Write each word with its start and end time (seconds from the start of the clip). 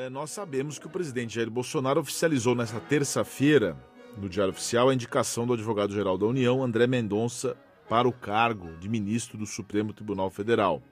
é, 0.00 0.08
nós 0.08 0.30
sabemos 0.30 0.78
que 0.78 0.86
o 0.86 0.90
presidente 0.90 1.34
Jair 1.34 1.50
Bolsonaro 1.50 2.00
oficializou 2.00 2.54
nesta 2.54 2.80
terça-feira, 2.80 3.76
no 4.16 4.28
Diário 4.28 4.50
Oficial, 4.50 4.88
a 4.88 4.94
indicação 4.94 5.46
do 5.46 5.52
advogado-geral 5.52 6.16
da 6.16 6.26
União, 6.26 6.62
André 6.62 6.86
Mendonça, 6.86 7.56
para 7.88 8.08
o 8.08 8.12
cargo 8.12 8.74
de 8.78 8.88
ministro 8.88 9.36
do 9.36 9.46
Supremo 9.46 9.92
Tribunal 9.92 10.30
Federal. 10.30 10.82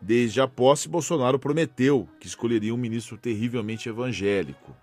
Desde 0.00 0.40
a 0.40 0.48
posse, 0.48 0.88
Bolsonaro 0.88 1.38
prometeu 1.38 2.08
que 2.18 2.26
escolheria 2.26 2.74
um 2.74 2.78
ministro 2.78 3.18
terrivelmente 3.18 3.88
evangélico. 3.88 4.74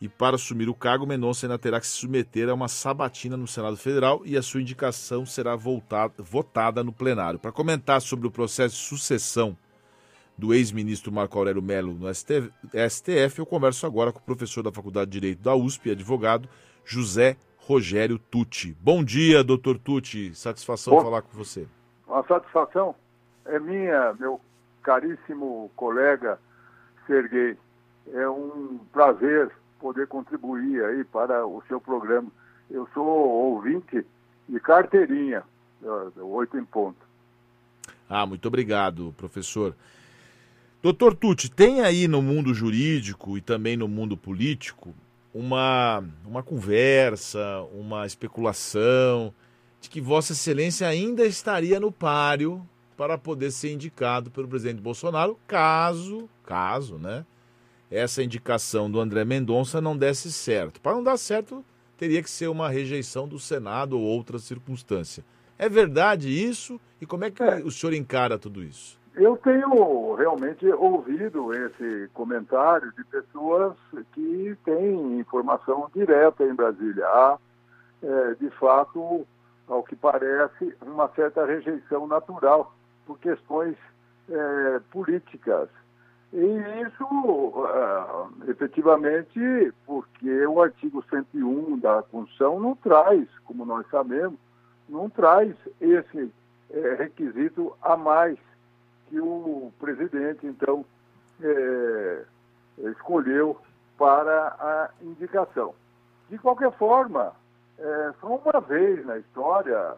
E 0.00 0.08
para 0.08 0.34
assumir 0.34 0.68
o 0.68 0.74
cargo, 0.74 1.06
Mendonça 1.06 1.46
ainda 1.46 1.58
terá 1.58 1.78
que 1.78 1.86
se 1.86 1.94
submeter 1.94 2.48
a 2.48 2.54
uma 2.54 2.68
sabatina 2.68 3.36
no 3.36 3.46
Senado 3.46 3.76
Federal 3.76 4.22
e 4.24 4.36
a 4.36 4.42
sua 4.42 4.60
indicação 4.60 5.24
será 5.24 5.54
voltada, 5.54 6.14
votada 6.18 6.82
no 6.82 6.92
plenário. 6.92 7.38
Para 7.38 7.52
comentar 7.52 8.00
sobre 8.02 8.26
o 8.26 8.30
processo 8.30 8.74
de 8.74 8.82
sucessão 8.82 9.56
do 10.36 10.52
ex-ministro 10.52 11.12
Marco 11.12 11.38
Aurélio 11.38 11.62
Melo 11.62 11.94
no 11.94 12.12
STF, 12.12 13.38
eu 13.38 13.46
converso 13.46 13.86
agora 13.86 14.12
com 14.12 14.18
o 14.18 14.22
professor 14.22 14.62
da 14.62 14.72
Faculdade 14.72 15.10
de 15.10 15.20
Direito 15.20 15.42
da 15.42 15.54
USP 15.54 15.88
e 15.88 15.92
advogado 15.92 16.48
José 16.84 17.36
Rogério 17.58 18.18
Tucci. 18.18 18.76
Bom 18.80 19.02
dia, 19.02 19.42
doutor 19.42 19.78
Tucci. 19.78 20.34
Satisfação 20.34 20.94
Bom, 20.94 21.02
falar 21.02 21.22
com 21.22 21.36
você. 21.36 21.66
Uma 22.06 22.22
satisfação 22.26 22.94
é 23.46 23.58
minha, 23.58 24.12
meu 24.14 24.40
caríssimo 24.82 25.70
colega 25.76 26.38
Serguei. 27.06 27.56
É 28.12 28.28
um 28.28 28.78
prazer 28.92 29.50
poder 29.80 30.06
contribuir 30.06 30.84
aí 30.84 31.04
para 31.04 31.46
o 31.46 31.62
seu 31.68 31.80
programa. 31.80 32.30
Eu 32.70 32.88
sou 32.92 33.06
ouvinte 33.06 34.04
de 34.48 34.60
carteirinha, 34.60 35.42
oito 36.16 36.58
em 36.58 36.64
ponto. 36.64 36.98
Ah, 38.08 38.26
muito 38.26 38.46
obrigado, 38.46 39.14
professor. 39.16 39.74
Doutor 40.84 41.16
Tucci, 41.16 41.50
tem 41.50 41.80
aí 41.80 42.06
no 42.06 42.20
mundo 42.20 42.52
jurídico 42.52 43.38
e 43.38 43.40
também 43.40 43.74
no 43.74 43.88
mundo 43.88 44.18
político 44.18 44.94
uma, 45.32 46.04
uma 46.26 46.42
conversa, 46.42 47.62
uma 47.72 48.04
especulação 48.04 49.32
de 49.80 49.88
que 49.88 49.98
Vossa 49.98 50.34
Excelência 50.34 50.86
ainda 50.86 51.24
estaria 51.24 51.80
no 51.80 51.90
páreo 51.90 52.62
para 52.98 53.16
poder 53.16 53.50
ser 53.50 53.72
indicado 53.72 54.30
pelo 54.30 54.46
presidente 54.46 54.82
Bolsonaro, 54.82 55.38
caso, 55.46 56.28
caso, 56.44 56.98
né, 56.98 57.24
essa 57.90 58.22
indicação 58.22 58.90
do 58.90 59.00
André 59.00 59.24
Mendonça 59.24 59.80
não 59.80 59.96
desse 59.96 60.30
certo. 60.30 60.82
Para 60.82 60.96
não 60.96 61.02
dar 61.02 61.16
certo, 61.16 61.64
teria 61.96 62.22
que 62.22 62.28
ser 62.28 62.48
uma 62.48 62.68
rejeição 62.68 63.26
do 63.26 63.38
Senado 63.38 63.98
ou 63.98 64.04
outra 64.04 64.38
circunstância. 64.38 65.24
É 65.58 65.66
verdade 65.66 66.28
isso? 66.28 66.78
E 67.00 67.06
como 67.06 67.24
é 67.24 67.30
que 67.30 67.42
é. 67.42 67.62
o 67.64 67.70
senhor 67.70 67.94
encara 67.94 68.38
tudo 68.38 68.62
isso? 68.62 69.02
Eu 69.16 69.36
tenho 69.36 70.14
realmente 70.14 70.66
ouvido 70.72 71.54
esse 71.54 72.10
comentário 72.12 72.92
de 72.92 73.04
pessoas 73.04 73.76
que 74.12 74.56
têm 74.64 75.20
informação 75.20 75.88
direta 75.94 76.42
em 76.42 76.54
Brasília. 76.54 77.06
Há, 77.06 77.38
é, 78.02 78.34
de 78.34 78.50
fato, 78.50 79.24
ao 79.68 79.84
que 79.84 79.94
parece, 79.94 80.76
uma 80.82 81.08
certa 81.10 81.46
rejeição 81.46 82.08
natural 82.08 82.74
por 83.06 83.16
questões 83.20 83.76
é, 84.28 84.80
políticas. 84.90 85.68
E 86.32 86.82
isso, 86.82 87.04
uh, 87.04 88.50
efetivamente, 88.50 89.38
porque 89.86 90.44
o 90.48 90.60
artigo 90.60 91.04
101 91.08 91.78
da 91.78 92.02
Constituição 92.02 92.58
não 92.58 92.74
traz, 92.74 93.28
como 93.44 93.64
nós 93.64 93.86
sabemos, 93.88 94.40
não 94.88 95.08
traz 95.08 95.54
esse 95.80 96.32
é, 96.72 96.94
requisito 96.94 97.72
a 97.80 97.96
mais 97.96 98.36
que 99.08 99.20
o 99.20 99.72
presidente, 99.78 100.46
então, 100.46 100.84
é, 101.40 102.24
escolheu 102.90 103.56
para 103.98 104.48
a 104.58 104.90
indicação. 105.02 105.74
De 106.28 106.38
qualquer 106.38 106.72
forma, 106.72 107.32
é, 107.78 108.12
só 108.20 108.36
uma 108.36 108.60
vez 108.60 109.04
na 109.04 109.18
história, 109.18 109.94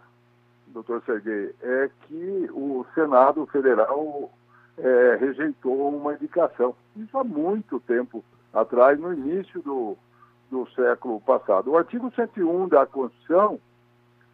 doutor 0.69 1.03
Serguei, 1.05 1.55
é 1.63 1.91
que 2.03 2.51
o 2.53 2.85
Senado 2.95 3.47
Federal 3.47 4.31
é, 4.79 5.17
rejeitou 5.19 5.89
uma 5.97 6.15
indicação. 6.15 6.75
Isso 6.97 7.17
há 7.17 7.25
muito 7.25 7.81
tempo 7.81 8.25
atrás, 8.53 8.99
no 8.99 9.13
início 9.13 9.63
do, 9.63 9.97
do 10.51 10.69
século 10.71 11.21
passado. 11.21 11.71
O 11.71 11.77
artigo 11.77 12.13
101 12.15 12.69
da 12.69 12.87
Constituição 12.87 13.61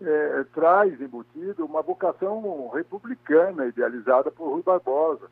é, 0.04 0.44
traz 0.52 1.00
embutido 1.00 1.64
uma 1.64 1.82
vocação 1.82 2.68
republicana 2.68 3.66
idealizada 3.66 4.30
por 4.30 4.50
Rui 4.50 4.62
Barbosa, 4.62 5.30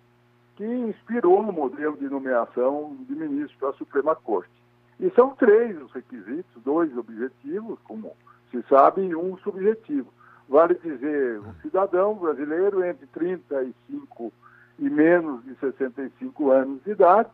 que 0.56 0.64
inspirou 0.64 1.41
o 1.41 1.53
modelo 1.53 1.97
de 1.97 2.08
nomeação 2.08 2.97
de 3.08 3.14
ministro 3.14 3.58
da 3.60 3.72
Suprema 3.76 4.14
Corte. 4.14 4.50
E 4.98 5.10
são 5.10 5.31
três 5.31 5.81
os 5.81 5.91
requisitos, 5.92 6.62
dois 6.62 6.94
objetivos, 6.97 7.78
como 7.84 8.12
se 8.50 8.62
sabe, 8.69 9.03
e 9.03 9.16
um 9.16 9.36
subjetivo. 9.38 10.12
Vale 10.48 10.75
dizer, 10.75 11.41
um 11.41 11.54
cidadão 11.62 12.14
brasileiro 12.14 12.84
entre 12.84 13.06
35 13.06 14.32
e 14.78 14.91
menos 14.91 15.44
de 15.44 15.54
65 15.56 16.50
anos 16.50 16.82
de 16.84 16.91
idade 16.91 17.31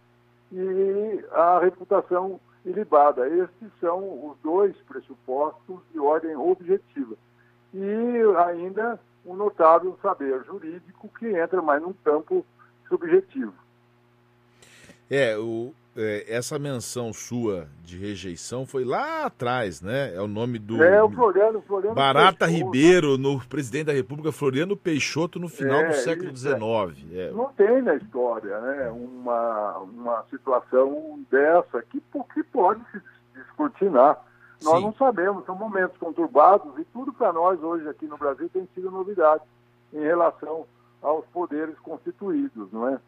e 0.52 1.24
a 1.32 1.58
reputação 1.58 2.40
ilibada. 2.64 3.28
Estes 3.28 3.70
são 3.80 4.28
os 4.28 4.36
dois 4.42 4.76
pressupostos 4.88 5.80
de 5.92 5.98
ordem 5.98 6.36
objetiva. 6.36 7.16
E 7.76 8.36
ainda 8.38 8.98
um 9.24 9.34
notável 9.34 9.98
saber 10.00 10.42
jurídico 10.44 11.10
que 11.18 11.26
entra 11.26 11.60
mais 11.60 11.82
num 11.82 11.92
campo 11.92 12.46
subjetivo. 12.88 13.52
É, 15.10 15.36
o, 15.36 15.74
é, 15.96 16.24
essa 16.28 16.58
menção 16.58 17.12
sua 17.12 17.68
de 17.82 17.98
rejeição 17.98 18.66
foi 18.66 18.84
lá 18.84 19.26
atrás, 19.26 19.82
né? 19.82 20.14
É 20.14 20.20
o 20.20 20.26
nome 20.26 20.58
do. 20.58 20.82
É, 20.82 21.02
o 21.02 21.10
Floriano, 21.10 21.62
Floriano 21.62 21.94
Barata 21.94 22.46
Peixoto. 22.46 22.64
Ribeiro, 22.64 23.18
no 23.18 23.38
presidente 23.46 23.86
da 23.86 23.92
República, 23.92 24.32
Floriano 24.32 24.76
Peixoto, 24.76 25.38
no 25.38 25.48
final 25.48 25.80
é, 25.80 25.88
do 25.88 25.94
século 25.94 26.34
XIX. 26.36 26.58
É. 27.12 27.30
Não 27.30 27.52
tem 27.52 27.82
na 27.82 27.94
história, 27.94 28.58
né? 28.60 28.90
Uma, 28.90 29.78
uma 29.78 30.24
situação 30.30 31.20
dessa 31.30 31.82
que, 31.82 32.02
que 32.34 32.42
pode 32.44 32.80
se 32.90 33.00
descortinar. 33.34 34.24
Nós 34.62 34.78
Sim. 34.78 34.84
não 34.84 34.94
sabemos, 34.94 35.44
são 35.44 35.54
momentos 35.54 35.96
conturbados 35.98 36.78
e 36.78 36.84
tudo 36.86 37.12
para 37.12 37.32
nós 37.32 37.62
hoje 37.62 37.88
aqui 37.88 38.06
no 38.06 38.16
Brasil 38.16 38.48
tem 38.48 38.66
sido 38.74 38.90
novidade 38.90 39.42
em 39.92 40.00
relação 40.00 40.66
aos 41.02 41.26
poderes 41.26 41.78
constituídos, 41.80 42.72
não 42.72 42.88
é? 42.88 42.98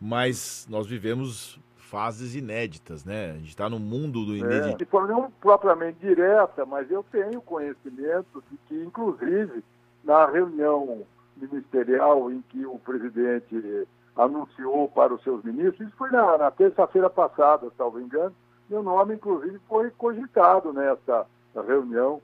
mas 0.00 0.66
nós 0.70 0.86
vivemos 0.86 1.58
fases 1.76 2.34
inéditas, 2.34 3.04
né? 3.04 3.32
A 3.32 3.34
gente 3.34 3.48
está 3.48 3.68
no 3.68 3.78
mundo 3.78 4.24
do 4.24 4.36
inédito. 4.36 4.74
É, 4.74 4.76
de 4.76 4.84
forma 4.84 5.08
não 5.08 5.30
propriamente 5.40 5.98
direta, 6.00 6.66
mas 6.66 6.90
eu 6.90 7.04
tenho 7.10 7.40
conhecimento 7.40 8.42
de 8.50 8.58
que, 8.66 8.74
inclusive, 8.84 9.64
na 10.04 10.26
reunião 10.26 11.06
ministerial 11.36 12.30
em 12.30 12.42
que 12.42 12.66
o 12.66 12.78
presidente 12.78 13.88
anunciou 14.14 14.88
para 14.88 15.14
os 15.14 15.22
seus 15.22 15.42
ministros, 15.42 15.88
isso 15.88 15.96
foi 15.96 16.10
na, 16.10 16.36
na 16.36 16.50
terça-feira 16.50 17.08
passada, 17.08 17.70
salvo 17.76 18.00
engano, 18.00 18.34
meu 18.68 18.82
nome, 18.82 19.14
inclusive, 19.14 19.58
foi 19.68 19.90
cogitado 19.90 20.72
nessa 20.72 21.26
reunião. 21.66 22.20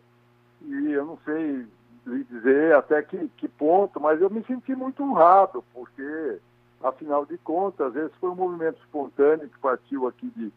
E 0.62 0.92
eu 0.92 1.04
não 1.04 1.18
sei 1.24 1.66
dizer 2.04 2.74
até 2.74 3.02
que, 3.02 3.28
que 3.36 3.48
ponto, 3.48 3.98
mas 4.00 4.20
eu 4.20 4.28
me 4.28 4.44
senti 4.44 4.74
muito 4.74 5.02
honrado, 5.02 5.64
porque 5.72 6.38
Afinal 6.84 7.24
de 7.24 7.38
contas, 7.38 7.96
esse 7.96 8.14
foi 8.20 8.28
um 8.28 8.34
movimento 8.34 8.78
espontâneo 8.80 9.48
que 9.48 9.58
partiu 9.58 10.06
aqui 10.06 10.30
de, 10.36 10.52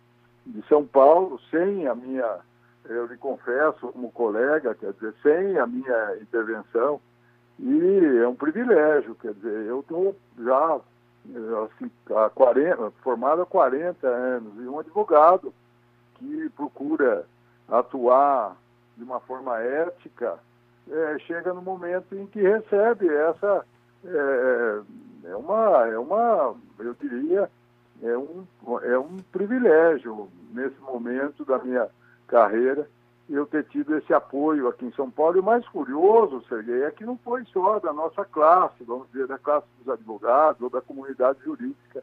de 0.45 0.67
São 0.67 0.85
Paulo, 0.85 1.39
sem 1.49 1.87
a 1.87 1.95
minha, 1.95 2.39
eu 2.83 3.05
lhe 3.05 3.15
confesso, 3.15 3.87
como 3.93 4.11
colega, 4.11 4.75
quer 4.75 4.91
dizer, 4.91 5.13
sem 5.23 5.57
a 5.57 5.65
minha 5.65 6.17
intervenção. 6.21 6.99
E 7.57 8.19
é 8.21 8.27
um 8.27 8.35
privilégio, 8.35 9.15
quer 9.15 9.33
dizer, 9.35 9.67
eu 9.67 9.79
estou 9.79 10.13
já 10.37 10.81
assim, 11.63 11.89
há 12.13 12.29
40, 12.29 12.91
formado 13.01 13.43
há 13.43 13.45
40 13.45 14.05
anos, 14.05 14.53
e 14.57 14.67
um 14.67 14.79
advogado 14.79 15.53
que 16.17 16.49
procura 16.49 17.25
atuar 17.67 18.55
de 18.95 19.03
uma 19.03 19.19
forma 19.19 19.59
ética, 19.59 20.39
é, 20.89 21.19
chega 21.19 21.53
no 21.53 21.61
momento 21.61 22.15
em 22.15 22.25
que 22.25 22.41
recebe 22.41 23.07
essa 23.07 23.65
é, 24.05 24.81
é 25.25 25.35
uma, 25.35 25.87
é 25.87 25.97
uma, 25.97 26.55
eu 26.79 26.93
diria, 26.93 27.49
é 28.01 28.17
um, 28.17 28.45
é 28.83 28.97
um 28.97 29.17
privilégio 29.31 30.29
nesse 30.51 30.79
momento 30.79 31.43
da 31.43 31.59
minha 31.59 31.89
carreira 32.27 32.87
eu 33.29 33.45
ter 33.45 33.65
tido 33.65 33.97
esse 33.97 34.13
apoio 34.13 34.69
aqui 34.69 34.85
em 34.85 34.93
São 34.93 35.11
Paulo. 35.11 35.35
E 35.35 35.39
o 35.39 35.43
mais 35.43 35.67
curioso, 35.67 36.45
Serguei, 36.47 36.83
é 36.83 36.91
que 36.91 37.05
não 37.05 37.17
foi 37.17 37.43
só 37.51 37.77
da 37.79 37.91
nossa 37.91 38.23
classe, 38.23 38.83
vamos 38.85 39.07
dizer, 39.11 39.27
da 39.27 39.37
classe 39.37 39.67
dos 39.79 39.89
advogados 39.89 40.61
ou 40.61 40.69
da 40.69 40.81
comunidade 40.81 41.39
jurídica. 41.43 42.01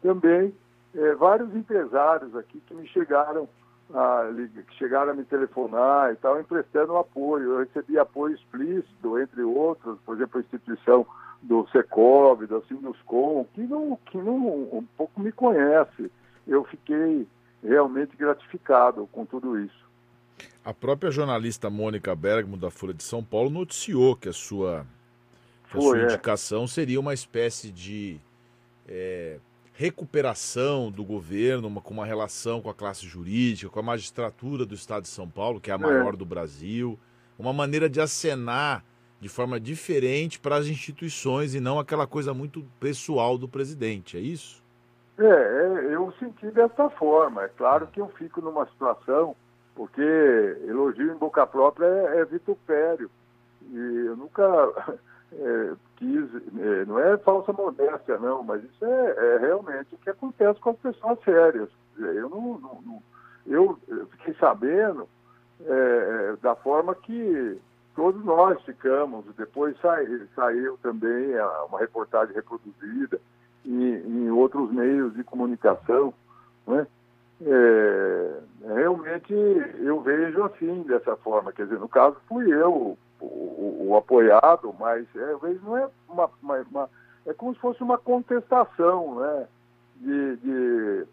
Também 0.00 0.54
é, 0.94 1.14
vários 1.14 1.54
empresários 1.54 2.34
aqui 2.36 2.60
que 2.66 2.74
me 2.74 2.86
chegaram 2.88 3.48
a, 3.94 4.28
que 4.68 4.74
chegaram 4.76 5.12
a 5.12 5.14
me 5.14 5.24
telefonar 5.24 6.12
e 6.12 6.16
tal, 6.16 6.40
emprestando 6.40 6.96
apoio. 6.96 7.52
Eu 7.52 7.58
recebi 7.60 7.98
apoio 7.98 8.34
explícito, 8.34 9.18
entre 9.18 9.42
outros, 9.42 9.98
por 10.04 10.16
exemplo, 10.16 10.38
a 10.38 10.42
instituição 10.42 11.06
do 11.42 11.66
Secov, 11.70 12.46
da 12.46 12.60
Sinuscom, 12.62 13.46
que 13.54 13.62
não, 13.62 13.98
que 14.06 14.18
não 14.18 14.36
um 14.72 14.86
pouco 14.96 15.20
me 15.20 15.32
conhece. 15.32 16.10
Eu 16.46 16.64
fiquei 16.64 17.26
realmente 17.62 18.16
gratificado 18.16 19.08
com 19.12 19.24
tudo 19.24 19.58
isso. 19.58 19.90
A 20.64 20.74
própria 20.74 21.10
jornalista 21.10 21.70
Mônica 21.70 22.14
Bergamo, 22.14 22.56
da 22.56 22.70
Folha 22.70 22.94
de 22.94 23.02
São 23.02 23.24
Paulo, 23.24 23.50
noticiou 23.50 24.14
que 24.14 24.28
a 24.28 24.32
sua, 24.32 24.86
que 25.70 25.78
a 25.78 25.80
sua 25.80 25.98
é. 25.98 26.04
indicação 26.04 26.66
seria 26.66 27.00
uma 27.00 27.14
espécie 27.14 27.70
de 27.70 28.20
é, 28.86 29.38
recuperação 29.80 30.90
do 30.90 31.02
governo, 31.02 31.66
uma, 31.66 31.80
com 31.80 31.94
uma 31.94 32.04
relação 32.04 32.60
com 32.60 32.68
a 32.68 32.74
classe 32.74 33.06
jurídica, 33.06 33.72
com 33.72 33.80
a 33.80 33.82
magistratura 33.82 34.66
do 34.66 34.74
Estado 34.74 35.04
de 35.04 35.08
São 35.08 35.26
Paulo, 35.26 35.58
que 35.58 35.70
é 35.70 35.72
a 35.72 35.78
é. 35.78 35.80
maior 35.80 36.12
é. 36.12 36.16
do 36.18 36.26
Brasil, 36.26 36.98
uma 37.38 37.50
maneira 37.50 37.88
de 37.88 37.98
acenar 37.98 38.84
de 39.18 39.26
forma 39.30 39.58
diferente 39.58 40.38
para 40.38 40.56
as 40.56 40.66
instituições 40.66 41.54
e 41.54 41.60
não 41.60 41.78
aquela 41.78 42.06
coisa 42.06 42.34
muito 42.34 42.62
pessoal 42.78 43.38
do 43.38 43.48
presidente, 43.48 44.18
é 44.18 44.20
isso? 44.20 44.62
É, 45.18 45.24
é, 45.24 45.94
eu 45.94 46.12
senti 46.18 46.50
dessa 46.50 46.90
forma. 46.90 47.44
É 47.44 47.48
claro 47.48 47.86
que 47.86 48.02
eu 48.02 48.08
fico 48.18 48.42
numa 48.42 48.66
situação, 48.66 49.34
porque 49.74 50.02
elogio 50.68 51.10
em 51.10 51.16
boca 51.16 51.46
própria 51.46 51.86
é, 51.86 52.20
é 52.20 52.24
vitupério. 52.26 53.10
E 53.62 54.04
eu 54.06 54.14
nunca 54.14 54.44
é, 55.32 55.72
quis, 56.00 56.28
é, 56.58 56.84
não 56.86 56.98
é 56.98 57.16
falsa 57.18 57.52
modéstia, 57.52 58.18
não, 58.18 58.42
mas 58.42 58.64
isso 58.64 58.84
é, 58.84 59.14
é, 59.16 59.38
realmente 59.38 59.94
o 59.94 59.98
que 59.98 60.08
acontece 60.08 60.58
com 60.58 60.70
as 60.70 60.76
pessoas 60.78 61.20
sérias. 61.22 61.68
Eu 61.98 62.30
não, 62.30 62.58
não, 62.58 62.80
não 62.82 63.02
eu 63.46 63.78
fiquei 64.12 64.34
sabendo 64.34 65.06
é, 65.66 66.36
da 66.40 66.54
forma 66.54 66.94
que 66.94 67.60
todos 67.94 68.24
nós 68.24 68.62
ficamos. 68.62 69.26
Depois 69.36 69.78
saiu, 69.80 70.26
saiu 70.34 70.78
também 70.78 71.34
uma 71.68 71.78
reportagem 71.78 72.34
reproduzida 72.34 73.20
em, 73.64 73.94
em 73.94 74.30
outros 74.30 74.72
meios 74.72 75.14
de 75.14 75.22
comunicação. 75.22 76.14
Né? 76.66 76.86
É, 77.42 78.40
realmente 78.74 79.34
eu 79.80 80.00
vejo 80.00 80.42
assim, 80.44 80.82
dessa 80.84 81.16
forma. 81.16 81.52
Quer 81.52 81.64
dizer, 81.64 81.78
no 81.78 81.88
caso 81.88 82.16
fui 82.26 82.50
eu 82.52 82.96
o, 83.20 83.88
o, 83.88 83.96
apoiado, 83.96 84.74
mas 84.78 85.06
é, 85.14 85.32
às 85.32 85.40
vezes 85.40 85.62
não 85.62 85.76
é 85.76 85.88
uma, 86.08 86.30
uma, 86.42 86.66
uma, 86.70 86.90
É 87.26 87.34
como 87.34 87.54
se 87.54 87.60
fosse 87.60 87.82
uma 87.82 87.98
contestação, 87.98 89.20
né? 89.20 89.46
de, 90.00 90.36
de 90.36 91.06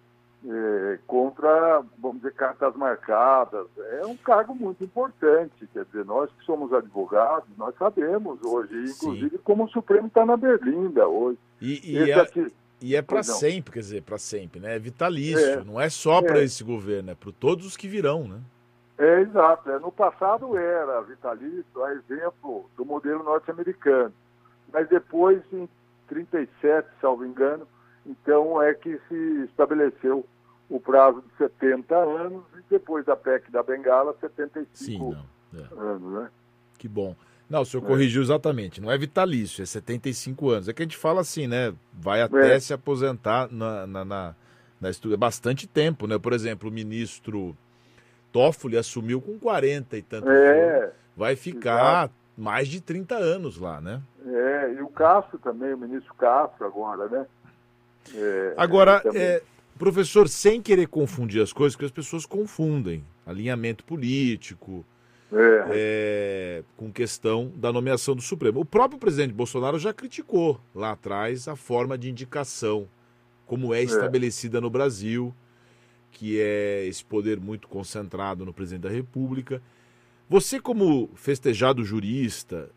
é, 0.45 1.00
contra, 1.06 1.83
vamos 2.00 2.18
dizer, 2.18 2.33
cartas 2.33 2.75
marcadas. 2.75 3.68
É 4.00 4.06
um 4.06 4.15
cargo 4.15 4.56
muito 4.56 4.83
importante, 4.83 5.68
quer 5.74 5.86
dizer, 5.86 6.06
nós 6.06 6.31
que 6.31 6.45
somos 6.45 6.71
advogados, 6.74 7.50
nós 7.57 7.75
sabemos 7.77 8.42
hoje, 8.44 8.74
inclusive 8.89 9.30
Sim. 9.30 9.39
como 9.44 9.65
o 9.65 9.69
Supremo 9.69 10.07
está 10.07 10.25
na 10.25 10.38
berlinda 10.38 11.07
hoje. 11.07 11.38
E, 11.62 11.94
e 11.94 12.12
é, 12.12 12.19
aqui... 12.19 12.48
e 12.81 12.95
é 12.95 13.01
para 13.01 13.24
sempre, 13.24 13.74
quer 13.74 13.80
dizer, 13.80 14.03
para 14.03 14.18
sempre, 14.18 14.60
né? 14.60 14.75
É 14.75 14.80
vitalício, 14.80 15.45
é, 15.45 15.63
não 15.63 15.81
é 15.81 15.89
só 15.89 16.21
para 16.21 16.39
é. 16.39 16.44
esse 16.44 16.63
governo, 16.63 17.12
é 17.12 17.15
para 17.15 17.31
todos 17.33 17.65
os 17.65 17.75
que 17.75 17.88
virão, 17.88 18.27
né? 18.27 18.39
É, 18.97 19.21
exato. 19.21 19.69
É, 19.69 19.79
no 19.79 19.91
passado 19.91 20.57
era 20.57 21.01
vitalício, 21.01 21.83
a 21.83 21.94
exemplo 21.94 22.69
do 22.75 22.83
modelo 22.83 23.23
norte-americano. 23.23 24.13
Mas 24.73 24.89
depois, 24.89 25.41
em 25.53 25.69
37, 26.07 26.88
salvo 26.99 27.25
engano, 27.25 27.67
então 28.05 28.61
é 28.61 28.73
que 28.73 28.99
se 29.07 29.45
estabeleceu 29.45 30.25
o 30.69 30.79
prazo 30.79 31.21
de 31.21 31.38
70 31.38 31.95
anos 31.95 32.44
e 32.57 32.63
depois 32.69 33.05
da 33.05 33.15
PEC 33.15 33.51
da 33.51 33.63
Bengala, 33.63 34.15
75 34.19 34.65
Sim, 34.73 35.17
é. 35.53 35.79
anos, 35.79 36.13
né? 36.13 36.29
Que 36.77 36.88
bom. 36.88 37.15
Não, 37.50 37.61
o 37.61 37.65
senhor 37.65 37.83
é. 37.83 37.88
corrigiu 37.88 38.21
exatamente. 38.21 38.81
Não 38.81 38.91
é 38.91 38.97
vitalício, 38.97 39.61
é 39.61 39.65
75 39.65 40.50
anos. 40.50 40.67
É 40.67 40.73
que 40.73 40.81
a 40.81 40.85
gente 40.85 40.97
fala 40.97 41.21
assim, 41.21 41.47
né? 41.47 41.73
Vai 41.93 42.21
até 42.21 42.55
é. 42.55 42.59
se 42.59 42.73
aposentar 42.73 43.47
na, 43.51 43.88
na, 43.88 44.05
na, 44.05 44.35
na 44.81 44.89
estudo. 44.89 45.13
É 45.13 45.17
bastante 45.17 45.65
tempo, 45.65 46.07
né? 46.07 46.19
Por 46.19 46.33
exemplo, 46.33 46.69
o 46.69 46.71
ministro 46.71 47.55
Toffoli 48.31 48.77
assumiu 48.77 49.21
com 49.21 49.38
40 49.38 49.97
e 49.97 50.01
tanto. 50.01 50.29
É. 50.29 50.91
Vai 51.15 51.35
ficar 51.35 51.79
exato. 51.79 52.13
mais 52.38 52.68
de 52.68 52.81
30 52.81 53.15
anos 53.15 53.57
lá, 53.57 53.81
né? 53.81 54.01
É, 54.25 54.74
e 54.74 54.81
o 54.81 54.89
Castro 54.89 55.39
também, 55.39 55.74
o 55.74 55.77
ministro 55.77 56.13
Castro 56.15 56.65
agora, 56.65 57.07
né? 57.07 57.25
É, 58.13 58.53
agora, 58.57 59.01
é, 59.15 59.41
Professor, 59.77 60.27
sem 60.27 60.62
querer 60.62 60.88
confundir 60.88 61.41
as 61.41 61.53
coisas, 61.53 61.75
porque 61.75 61.85
as 61.85 61.91
pessoas 61.91 62.25
confundem 62.25 63.03
alinhamento 63.25 63.83
político 63.83 64.85
é. 65.31 65.65
É, 65.69 66.63
com 66.77 66.91
questão 66.91 67.51
da 67.56 67.71
nomeação 67.71 68.15
do 68.15 68.21
Supremo. 68.21 68.62
O 68.62 68.65
próprio 68.65 69.00
presidente 69.00 69.33
Bolsonaro 69.33 69.77
já 69.77 69.94
criticou 69.94 70.59
lá 70.74 70.91
atrás 70.91 71.47
a 71.47 71.56
forma 71.56 71.97
de 71.97 72.09
indicação, 72.09 72.88
como 73.45 73.74
é, 73.74 73.81
é. 73.81 73.83
estabelecida 73.83 74.62
no 74.62 74.69
Brasil, 74.69 75.33
que 76.17 76.41
é 76.41 76.83
esse 76.87 77.05
poder 77.05 77.39
muito 77.39 77.67
concentrado 77.67 78.43
no 78.43 78.51
presidente 78.51 78.81
da 78.83 78.89
República. 78.89 79.61
Você, 80.27 80.59
como 80.59 81.11
festejado 81.13 81.83
jurista, 81.83 82.71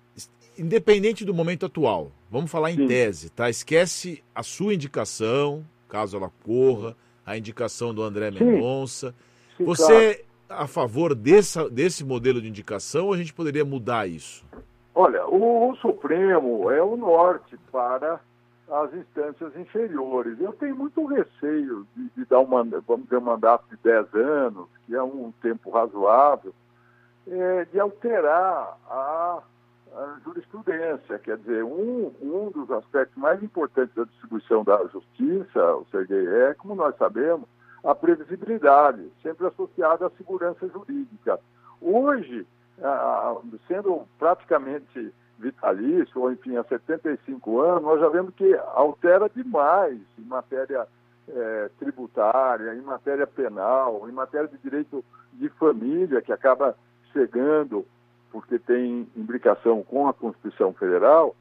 independente 0.58 1.25
do 1.25 1.32
momento 1.32 1.64
atual, 1.64 2.12
vamos 2.31 2.50
falar 2.50 2.70
em 2.70 2.76
Sim. 2.76 2.87
tese, 2.87 3.31
tá? 3.31 3.48
Esquece 3.48 4.22
a 4.34 4.42
sua 4.42 4.75
indicação, 4.75 5.64
caso 5.88 6.19
ela 6.19 6.31
corra, 6.44 6.94
a 7.25 7.38
indicação 7.38 7.94
do 7.94 8.02
André 8.02 8.31
Mendonça. 8.31 9.14
Sim, 9.56 9.64
Você 9.64 10.26
claro. 10.46 10.62
a 10.62 10.66
favor 10.66 11.14
dessa, 11.14 11.69
desse 11.70 12.04
modelo 12.04 12.42
de 12.42 12.48
indicação 12.48 13.06
ou 13.06 13.14
a 13.14 13.16
gente 13.16 13.32
poderia 13.32 13.64
mudar 13.64 14.06
isso? 14.06 14.44
Olha, 14.94 15.26
o, 15.26 15.70
o 15.70 15.76
Supremo 15.76 16.70
é 16.70 16.82
o 16.82 16.94
norte 16.94 17.56
para 17.72 18.20
as 18.70 18.94
instâncias 18.94 19.56
inferiores. 19.56 20.40
Eu 20.40 20.52
tenho 20.52 20.76
muito 20.76 21.05
receio 21.06 21.87
de, 21.96 22.08
de 22.11 22.25
dar 22.26 22.40
um, 22.40 22.46
vamos 22.46 23.05
dizer, 23.05 23.19
um 23.19 23.22
mandato 23.22 23.64
de 23.69 23.76
10 23.82 24.14
anos, 24.14 24.69
que 24.87 24.94
é 24.94 25.02
um 25.02 25.32
tempo 25.43 25.70
razoável, 25.70 26.55
é, 27.26 27.64
de 27.67 27.81
alterar 27.81 28.78
a 28.88 29.43
a 29.94 30.19
jurisprudência. 30.25 31.19
Quer 31.19 31.37
dizer, 31.38 31.64
um, 31.64 32.12
um 32.20 32.50
dos 32.50 32.70
aspectos 32.70 33.17
mais 33.17 33.43
importantes 33.43 33.94
da 33.94 34.05
distribuição 34.05 34.64
da 34.64 34.84
justiça, 34.87 35.75
o 35.76 35.87
Serguei, 35.90 36.26
é, 36.26 36.55
como 36.55 36.75
nós 36.75 36.96
sabemos, 36.96 37.49
a 37.82 37.94
previsibilidade, 37.94 39.11
sempre 39.23 39.46
associada 39.46 40.06
à 40.06 40.11
segurança 40.11 40.69
jurídica. 40.69 41.40
Hoje, 41.81 42.46
sendo 43.66 44.06
praticamente 44.19 45.12
vitalício, 45.40 46.20
ou 46.20 46.31
enfim, 46.31 46.56
há 46.56 46.64
75 46.64 47.60
anos, 47.60 47.82
nós 47.82 48.00
já 48.00 48.08
vemos 48.08 48.34
que 48.34 48.54
altera 48.75 49.28
demais 49.28 49.98
em 50.19 50.25
matéria 50.25 50.87
é, 51.28 51.70
tributária, 51.78 52.75
em 52.75 52.82
matéria 52.82 53.26
penal, 53.26 54.09
em 54.09 54.12
matéria 54.12 54.49
de 54.49 54.59
direito 54.59 55.04
de 55.32 55.49
família, 55.50 56.20
que 56.20 56.32
acaba 56.32 56.76
chegando 57.12 57.87
porque 58.30 58.59
tem 58.59 59.09
imbricação 59.16 59.82
com 59.82 60.06
a 60.06 60.14
Constituição 60.14 60.73
Federal, 60.73 61.35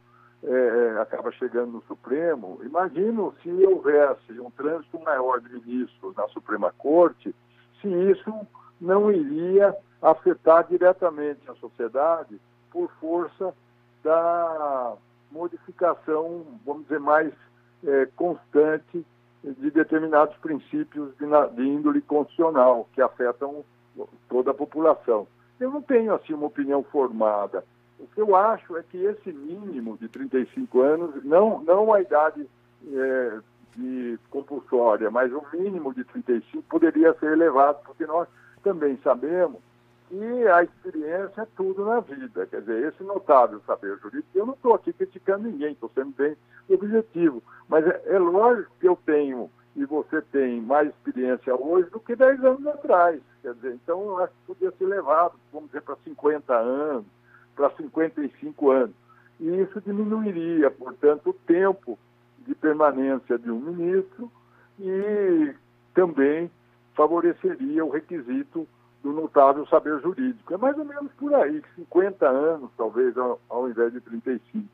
é, 0.43 0.49
é, 0.95 0.99
acaba 0.99 1.31
chegando 1.31 1.73
no 1.73 1.83
Supremo. 1.83 2.59
Imagino 2.63 3.33
se 3.43 3.49
houvesse 3.49 4.39
um 4.39 4.49
trânsito 4.49 4.99
maior 4.99 5.39
de 5.39 5.53
ministros 5.53 6.15
na 6.15 6.27
Suprema 6.29 6.73
Corte, 6.77 7.35
se 7.81 7.87
isso 7.87 8.33
não 8.81 9.11
iria 9.11 9.75
afetar 10.01 10.65
diretamente 10.67 11.41
a 11.47 11.53
sociedade 11.55 12.39
por 12.71 12.89
força 12.99 13.53
da 14.03 14.95
modificação, 15.31 16.45
vamos 16.65 16.83
dizer, 16.83 16.99
mais 16.99 17.33
é, 17.85 18.05
constante 18.15 19.05
de 19.43 19.71
determinados 19.71 20.35
princípios 20.37 21.15
de, 21.17 21.25
de 21.55 21.67
índole 21.67 22.01
constitucional 22.01 22.87
que 22.93 23.01
afetam 23.01 23.63
toda 24.27 24.51
a 24.51 24.53
população. 24.53 25.27
Eu 25.59 25.71
não 25.71 25.81
tenho 25.81 26.13
assim 26.13 26.33
uma 26.33 26.47
opinião 26.47 26.83
formada. 26.83 27.63
O 27.99 28.07
que 28.07 28.21
eu 28.21 28.35
acho 28.35 28.77
é 28.77 28.83
que 28.83 28.97
esse 28.97 29.31
mínimo 29.31 29.97
de 29.97 30.07
35 30.07 30.81
anos, 30.81 31.23
não, 31.23 31.61
não 31.63 31.93
a 31.93 32.01
idade 32.01 32.47
é, 32.87 33.39
de 33.75 34.19
compulsória, 34.29 35.11
mas 35.11 35.31
o 35.33 35.43
mínimo 35.53 35.93
de 35.93 36.03
35 36.05 36.63
poderia 36.69 37.13
ser 37.15 37.33
elevado, 37.33 37.79
porque 37.85 38.05
nós 38.05 38.27
também 38.63 38.97
sabemos 39.03 39.61
que 40.09 40.47
a 40.47 40.63
experiência 40.63 41.41
é 41.41 41.47
tudo 41.55 41.85
na 41.85 41.99
vida. 41.99 42.45
Quer 42.47 42.61
dizer, 42.61 42.87
esse 42.87 43.03
notável 43.03 43.61
saber 43.65 43.97
jurídico, 43.99 44.27
eu 44.33 44.45
não 44.45 44.55
estou 44.55 44.73
aqui 44.73 44.91
criticando 44.91 45.47
ninguém, 45.47 45.71
estou 45.71 45.89
sendo 45.93 46.11
bem 46.15 46.35
objetivo. 46.67 47.41
Mas 47.67 47.85
é, 47.85 48.01
é 48.07 48.19
lógico 48.19 48.71
que 48.79 48.87
eu 48.87 48.97
tenho 49.05 49.49
e 49.75 49.85
você 49.85 50.21
tem 50.23 50.59
mais 50.61 50.89
experiência 50.89 51.55
hoje 51.55 51.89
do 51.91 51.99
que 51.99 52.15
10 52.15 52.43
anos 52.43 52.67
atrás. 52.67 53.21
Quer 53.41 53.53
dizer, 53.53 53.73
então 53.75 54.01
eu 54.01 54.17
acho 54.17 54.33
que 54.33 54.53
podia 54.53 54.71
ser 54.71 54.85
levado, 54.85 55.39
vamos 55.53 55.69
dizer, 55.69 55.81
para 55.81 55.95
50 56.03 56.53
anos, 56.53 57.05
para 57.55 57.69
55 57.71 58.71
anos. 58.71 58.95
E 59.39 59.47
isso 59.61 59.79
diminuiria, 59.81 60.69
portanto, 60.71 61.29
o 61.29 61.33
tempo 61.33 61.97
de 62.45 62.55
permanência 62.55 63.37
de 63.37 63.49
um 63.49 63.59
ministro 63.59 64.29
e 64.79 65.53
também 65.93 66.51
favoreceria 66.95 67.85
o 67.85 67.89
requisito 67.89 68.67
do 69.03 69.13
notável 69.13 69.65
saber 69.67 70.01
jurídico. 70.01 70.53
É 70.53 70.57
mais 70.57 70.77
ou 70.77 70.85
menos 70.85 71.11
por 71.13 71.33
aí, 71.33 71.61
50 71.75 72.27
anos, 72.27 72.69
talvez, 72.77 73.17
ao, 73.17 73.39
ao 73.49 73.69
invés 73.69 73.93
de 73.93 74.01
35. 74.01 74.67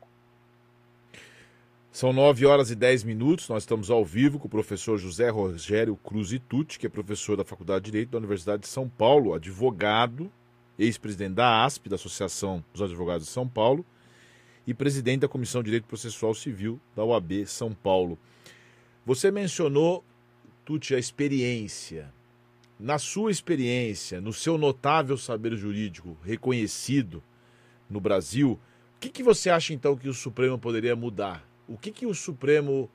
São 1.96 2.12
9 2.12 2.44
horas 2.44 2.70
e 2.70 2.74
10 2.74 3.04
minutos. 3.04 3.48
Nós 3.48 3.62
estamos 3.62 3.90
ao 3.90 4.04
vivo 4.04 4.38
com 4.38 4.46
o 4.46 4.50
professor 4.50 4.98
José 4.98 5.30
Rogério 5.30 5.96
Cruz 5.96 6.30
Itucci, 6.30 6.78
que 6.78 6.86
é 6.86 6.90
professor 6.90 7.36
da 7.36 7.44
Faculdade 7.44 7.86
de 7.86 7.90
Direito 7.90 8.10
da 8.10 8.18
Universidade 8.18 8.62
de 8.62 8.68
São 8.68 8.88
Paulo, 8.88 9.32
advogado, 9.32 10.30
ex-presidente 10.78 11.34
da 11.34 11.64
ASP, 11.64 11.88
da 11.88 11.94
Associação 11.94 12.62
dos 12.72 12.82
Advogados 12.82 13.26
de 13.26 13.32
São 13.32 13.48
Paulo, 13.48 13.82
e 14.66 14.74
presidente 14.74 15.20
da 15.20 15.28
Comissão 15.28 15.62
de 15.62 15.66
Direito 15.66 15.86
Processual 15.86 16.34
Civil 16.34 16.78
da 16.94 17.02
UAB 17.02 17.46
São 17.46 17.72
Paulo. 17.72 18.18
Você 19.06 19.30
mencionou, 19.30 20.04
Tucci, 20.66 20.94
a 20.94 20.98
experiência. 20.98 22.12
Na 22.78 22.98
sua 22.98 23.30
experiência, 23.30 24.20
no 24.20 24.32
seu 24.32 24.58
notável 24.58 25.16
saber 25.16 25.56
jurídico 25.56 26.16
reconhecido 26.22 27.22
no 27.88 28.00
Brasil, 28.00 28.58
o 28.96 29.00
que, 29.00 29.08
que 29.08 29.22
você 29.22 29.48
acha 29.48 29.72
então 29.72 29.96
que 29.96 30.08
o 30.08 30.14
Supremo 30.14 30.58
poderia 30.58 30.94
mudar? 30.94 31.46
o 31.68 31.76
que, 31.76 31.90
que 31.90 32.06
o 32.06 32.14
Supremo 32.14 32.88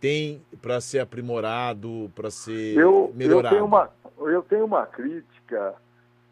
tem 0.00 0.42
para 0.60 0.80
ser 0.80 1.00
aprimorado, 1.00 2.10
para 2.14 2.30
ser 2.30 2.76
eu, 2.76 3.12
melhorado? 3.14 3.54
Eu 3.54 3.58
tenho, 3.58 3.64
uma, 3.66 3.90
eu 4.18 4.42
tenho 4.42 4.64
uma 4.64 4.86
crítica 4.86 5.74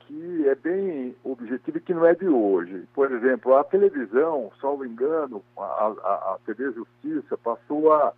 que 0.00 0.48
é 0.48 0.54
bem 0.54 1.14
objetiva 1.22 1.78
e 1.78 1.80
que 1.80 1.94
não 1.94 2.06
é 2.06 2.14
de 2.14 2.26
hoje. 2.26 2.84
Por 2.94 3.12
exemplo, 3.12 3.56
a 3.56 3.64
televisão, 3.64 4.50
salvo 4.60 4.84
engano, 4.84 5.42
a, 5.56 5.60
a, 5.60 6.34
a 6.34 6.38
TV 6.46 6.72
Justiça 6.72 7.36
passou 7.36 7.92
a, 7.92 8.12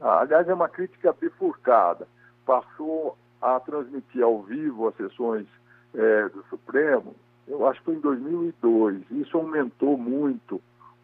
a, 0.00 0.20
aliás, 0.20 0.48
é 0.48 0.54
uma 0.54 0.68
crítica 0.68 1.12
bifurcada, 1.12 2.06
passou 2.44 3.16
a 3.40 3.60
transmitir 3.60 4.22
ao 4.22 4.42
vivo 4.42 4.88
as 4.88 4.96
sessões 4.96 5.46
é, 5.94 6.28
do 6.28 6.42
Supremo, 6.50 7.14
eu 7.46 7.66
acho 7.66 7.78
que 7.80 7.86
foi 7.86 7.94
em 7.94 8.00
2002. 8.00 9.02
Isso 9.10 9.36
aumentou 9.36 9.96
muito 9.96 10.60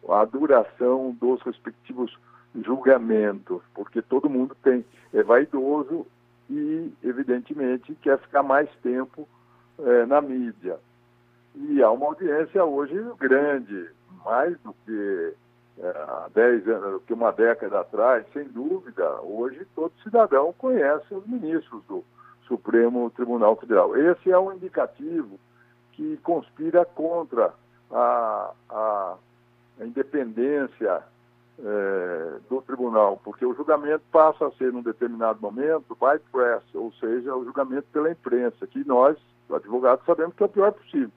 a 0.09 0.25
duração 0.25 1.15
dos 1.19 1.41
respectivos 1.41 2.15
julgamentos, 2.61 3.61
porque 3.73 4.01
todo 4.01 4.29
mundo 4.29 4.55
tem 4.61 4.85
é 5.13 5.23
vaidoso 5.23 6.05
e 6.49 6.91
evidentemente 7.03 7.95
quer 8.01 8.19
ficar 8.19 8.43
mais 8.43 8.69
tempo 8.81 9.27
é, 9.79 10.05
na 10.05 10.21
mídia. 10.21 10.77
E 11.55 11.81
há 11.81 11.91
uma 11.91 12.07
audiência 12.07 12.63
hoje 12.65 12.95
grande, 13.19 13.89
mais 14.25 14.59
do 14.61 14.73
que 14.85 15.33
é, 15.79 15.87
há 15.87 16.29
10 16.33 16.67
anos, 16.67 17.03
que 17.03 17.13
uma 17.13 17.31
década 17.31 17.79
atrás, 17.79 18.25
sem 18.33 18.45
dúvida. 18.45 19.21
Hoje 19.21 19.65
todo 19.75 19.93
cidadão 20.03 20.53
conhece 20.57 21.13
os 21.13 21.25
ministros 21.27 21.83
do 21.85 22.03
Supremo 22.55 23.09
Tribunal 23.11 23.55
Federal. 23.55 23.95
Esse 23.95 24.31
é 24.31 24.37
um 24.37 24.53
indicativo 24.53 25.39
que 25.93 26.17
conspira 26.17 26.85
contra 26.85 27.53
a, 27.91 28.51
a 28.69 29.15
a 29.79 29.85
independência 29.85 31.03
é, 31.59 32.39
do 32.49 32.61
tribunal, 32.61 33.19
porque 33.23 33.45
o 33.45 33.53
julgamento 33.53 34.03
passa 34.11 34.47
a 34.47 34.51
ser, 34.51 34.71
num 34.71 34.81
determinado 34.81 35.39
momento, 35.41 35.95
by 35.95 36.19
press, 36.31 36.63
ou 36.73 36.91
seja, 36.93 37.35
o 37.35 37.43
julgamento 37.43 37.87
pela 37.91 38.11
imprensa, 38.11 38.67
que 38.67 38.85
nós, 38.85 39.17
advogados, 39.49 40.05
sabemos 40.05 40.35
que 40.35 40.43
é 40.43 40.45
o 40.45 40.49
pior 40.49 40.71
possível. 40.71 41.11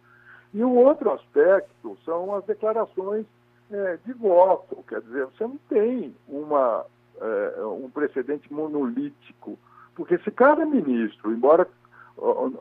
E 0.55 0.63
o 0.63 0.75
outro 0.75 1.13
aspecto 1.13 1.97
são 2.05 2.35
as 2.35 2.45
declarações 2.45 3.27
é, 3.71 3.99
de 4.05 4.13
voto, 4.13 4.85
quer 4.89 5.01
dizer, 5.03 5.27
você 5.27 5.45
não 5.45 5.59
tem 5.69 6.15
uma, 6.29 6.85
é, 7.21 7.65
um 7.65 7.91
precedente 7.91 8.53
monolítico, 8.53 9.59
porque 9.97 10.19
se 10.19 10.31
cada 10.31 10.65
ministro, 10.65 11.33
embora 11.33 11.67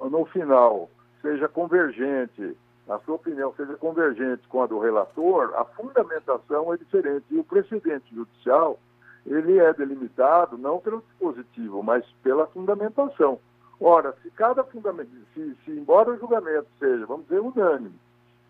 no 0.09 0.25
final 0.25 0.89
seja 1.21 1.47
convergente 1.47 2.57
a 2.87 2.99
sua 2.99 3.15
opinião 3.15 3.53
seja 3.57 3.73
convergente 3.77 4.47
com 4.47 4.61
a 4.61 4.67
do 4.67 4.79
relator, 4.79 5.53
a 5.55 5.65
fundamentação 5.65 6.73
é 6.73 6.77
diferente. 6.77 7.25
E 7.31 7.39
o 7.39 7.43
precedente 7.43 8.13
judicial, 8.13 8.79
ele 9.25 9.57
é 9.57 9.73
delimitado 9.73 10.57
não 10.57 10.79
pelo 10.79 11.01
dispositivo, 11.09 11.81
mas 11.81 12.05
pela 12.21 12.45
fundamentação. 12.47 13.39
Ora, 13.79 14.13
se 14.21 14.29
cada 14.31 14.63
fundamento, 14.63 15.09
se, 15.33 15.57
se 15.65 15.71
embora 15.71 16.11
o 16.11 16.17
julgamento 16.17 16.67
seja, 16.79 17.05
vamos 17.05 17.25
dizer, 17.27 17.39
unânime, 17.39 17.99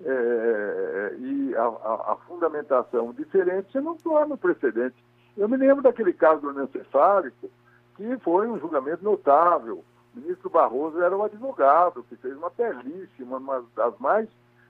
é, 0.04 1.16
e 1.18 1.56
a, 1.56 1.64
a, 1.64 2.12
a, 2.12 2.18
fundamentação 2.28 3.14
diferente, 3.14 3.72
você 3.72 3.80
não 3.80 3.96
torna 3.96 4.36
o 4.36 4.38
precedente. 4.38 4.96
Eu 5.38 5.48
me 5.48 5.56
lembro 5.56 5.82
daquele 5.82 6.12
caso 6.12 6.42
do 6.42 6.50
anencefálico, 6.50 7.50
que 7.96 8.18
foi 8.20 8.48
um 8.48 8.60
julgamento 8.60 9.04
notável, 9.04 9.84
o 10.16 10.20
ministro 10.20 10.50
Barroso 10.50 11.02
era 11.02 11.16
um 11.16 11.24
advogado 11.24 12.04
que 12.04 12.16
fez 12.18 12.36
uma 12.38 12.50
belíssima, 12.50 13.38
uma 13.38 13.64
das 13.76 13.98
mais 14.00 14.28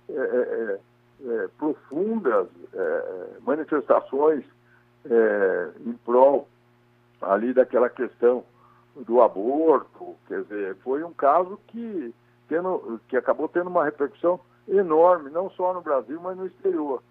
é, 0.10 0.14
é, 0.14 0.18
é, 0.18 0.80
é 1.28 1.48
profundas 1.58 2.48
é, 2.74 3.30
manifestações 3.42 4.44
é, 5.10 5.70
em 5.86 5.94
prol 5.94 6.48
ali 7.22 7.54
daquela 7.54 7.90
questão 7.90 8.44
do 8.96 9.22
aborto. 9.22 10.16
Quer 10.28 10.44
dizer, 10.44 10.76
foi 10.78 11.04
um 11.04 11.14
caso 11.14 11.60
que, 11.68 12.14
tendo, 12.48 13.00
que 13.08 13.18
acabou 13.18 13.48
tendo 13.48 13.70
uma 13.70 13.86
repercussão 13.86 14.40
enorme, 14.68 15.30
não 15.30 15.50
só 15.52 15.74
no 15.74 15.82
Brasil, 15.82 16.20
mas 16.22 16.38
no 16.38 16.48
exterior. 16.48 17.02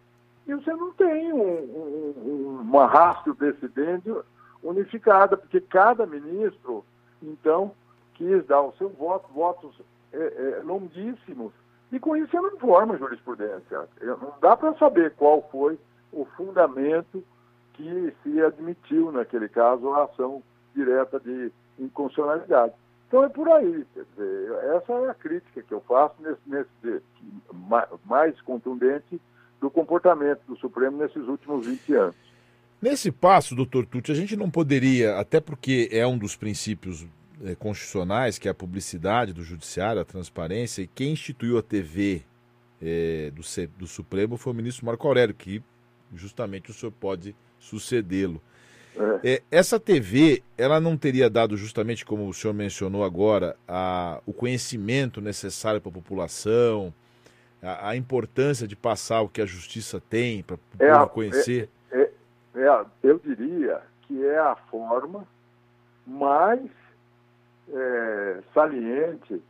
E 0.46 0.54
você 0.54 0.72
não 0.72 0.92
tem 0.92 1.32
um, 1.32 1.38
um, 1.38 2.58
uma 2.60 2.86
rastro 2.86 3.34
decidente 3.34 4.10
unificada, 4.64 5.36
porque 5.36 5.60
cada 5.60 6.06
ministro, 6.06 6.84
então, 7.22 7.72
quis 8.14 8.44
dar 8.46 8.62
o 8.62 8.72
seu 8.72 8.88
voto, 8.88 9.32
votos 9.32 9.80
é, 10.12 10.16
é, 10.16 10.62
longuíssimos, 10.64 11.52
e 11.92 12.00
com 12.00 12.16
isso 12.16 12.30
você 12.30 12.40
não 12.40 12.58
forma 12.58 12.96
jurisprudência. 12.96 13.88
Não 14.00 14.34
dá 14.40 14.56
para 14.56 14.74
saber 14.74 15.12
qual 15.12 15.46
foi 15.52 15.78
o 16.12 16.24
fundamento 16.36 17.22
que 17.74 18.12
se 18.22 18.42
admitiu, 18.42 19.12
naquele 19.12 19.48
caso, 19.48 19.90
a 19.90 20.04
ação 20.04 20.42
direta 20.74 21.20
de 21.20 21.52
inconstitucionalidade. 21.78 22.72
Então 23.06 23.22
é 23.22 23.28
por 23.28 23.48
aí. 23.48 23.86
Dizer, 23.94 24.52
essa 24.76 24.92
é 24.92 25.10
a 25.10 25.14
crítica 25.14 25.62
que 25.62 25.72
eu 25.72 25.80
faço 25.82 26.14
nesse, 26.20 26.40
nesse 26.46 27.02
mais 28.04 28.40
contundente 28.40 29.20
do 29.60 29.70
comportamento 29.70 30.40
do 30.46 30.56
Supremo 30.56 30.96
nesses 30.96 31.26
últimos 31.28 31.66
20 31.66 31.94
anos. 31.94 32.16
Nesse 32.84 33.10
passo, 33.10 33.54
doutor 33.54 33.86
Tucci, 33.86 34.12
a 34.12 34.14
gente 34.14 34.36
não 34.36 34.50
poderia, 34.50 35.16
até 35.16 35.40
porque 35.40 35.88
é 35.90 36.06
um 36.06 36.18
dos 36.18 36.36
princípios 36.36 37.06
é, 37.42 37.54
constitucionais, 37.54 38.36
que 38.36 38.46
é 38.46 38.50
a 38.50 38.54
publicidade 38.54 39.32
do 39.32 39.42
judiciário, 39.42 40.02
a 40.02 40.04
transparência, 40.04 40.82
e 40.82 40.86
quem 40.86 41.12
instituiu 41.12 41.56
a 41.56 41.62
TV 41.62 42.20
é, 42.82 43.32
do, 43.34 43.40
do 43.78 43.86
Supremo 43.86 44.36
foi 44.36 44.52
o 44.52 44.56
ministro 44.56 44.84
Marco 44.84 45.08
Aurélio, 45.08 45.34
que 45.34 45.62
justamente 46.14 46.70
o 46.70 46.74
senhor 46.74 46.92
pode 46.92 47.34
sucedê-lo. 47.58 48.38
É. 49.24 49.32
É, 49.32 49.42
essa 49.50 49.80
TV, 49.80 50.42
ela 50.58 50.78
não 50.78 50.94
teria 50.94 51.30
dado 51.30 51.56
justamente, 51.56 52.04
como 52.04 52.28
o 52.28 52.34
senhor 52.34 52.52
mencionou 52.52 53.02
agora, 53.02 53.56
a, 53.66 54.20
o 54.26 54.32
conhecimento 54.34 55.22
necessário 55.22 55.80
para 55.80 55.88
a 55.88 55.94
população, 55.94 56.92
a, 57.62 57.88
a, 57.88 57.96
importância 57.96 58.68
de 58.68 58.76
passar 58.76 59.22
o 59.22 59.28
que 59.30 59.40
a 59.40 59.46
justiça 59.46 60.02
tem 60.10 60.42
para 60.42 60.56
o 60.56 61.02
é, 61.02 61.08
conhecer? 61.08 61.70
É, 62.54 62.84
eu 63.02 63.18
diria 63.18 63.80
que 64.02 64.24
é 64.24 64.38
a 64.38 64.54
forma 64.70 65.26
mais 66.06 66.70
é, 67.72 68.38
saliente, 68.52 69.42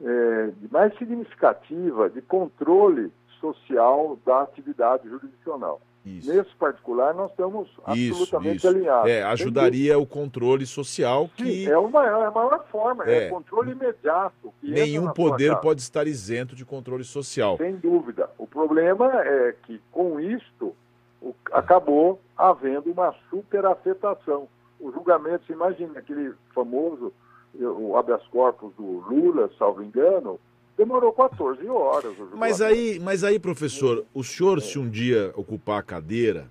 é, 0.00 0.50
mais 0.70 0.96
significativa 0.98 2.10
de 2.10 2.20
controle 2.22 3.10
social 3.40 4.18
da 4.24 4.42
atividade 4.42 5.08
jurisdicional. 5.08 5.80
Isso. 6.04 6.30
Nesse 6.30 6.54
particular, 6.56 7.14
nós 7.14 7.30
estamos 7.30 7.66
absolutamente 7.82 8.56
isso, 8.58 8.66
isso. 8.66 8.68
alinhados. 8.68 9.10
É, 9.10 9.22
ajudaria 9.22 9.98
o 9.98 10.06
controle 10.06 10.66
social 10.66 11.30
Sim, 11.38 11.44
que. 11.44 11.70
É, 11.70 11.78
uma, 11.78 12.04
é 12.04 12.26
a 12.26 12.30
maior 12.30 12.62
forma, 12.70 13.08
é, 13.08 13.24
é 13.24 13.28
controle 13.30 13.72
imediato. 13.72 14.52
Nenhum 14.62 15.10
poder 15.14 15.56
pode 15.60 15.80
estar 15.80 16.06
isento 16.06 16.54
de 16.54 16.62
controle 16.62 17.04
social. 17.04 17.56
Sem 17.56 17.76
dúvida. 17.76 18.28
O 18.36 18.46
problema 18.46 19.10
é 19.22 19.54
que, 19.62 19.80
com 19.90 20.20
isto, 20.20 20.76
o, 21.22 21.34
acabou 21.50 22.20
havendo 22.36 22.90
uma 22.90 23.14
superafetação. 23.30 24.48
O 24.80 24.90
julgamento, 24.90 25.46
se 25.46 25.52
imagina 25.52 25.98
aquele 25.98 26.34
famoso 26.54 27.12
o 27.60 27.96
habeas 27.96 28.26
corpus 28.28 28.72
do 28.74 29.00
Lula, 29.08 29.50
salvo 29.58 29.82
engano, 29.82 30.40
demorou 30.76 31.12
14 31.12 31.66
horas. 31.68 32.16
Mas 32.34 32.60
aí, 32.60 32.98
mas 33.00 33.22
aí, 33.22 33.38
professor, 33.38 34.04
o 34.12 34.24
senhor, 34.24 34.60
se 34.60 34.78
um 34.78 34.88
dia 34.88 35.32
ocupar 35.36 35.78
a 35.78 35.82
cadeira 35.82 36.50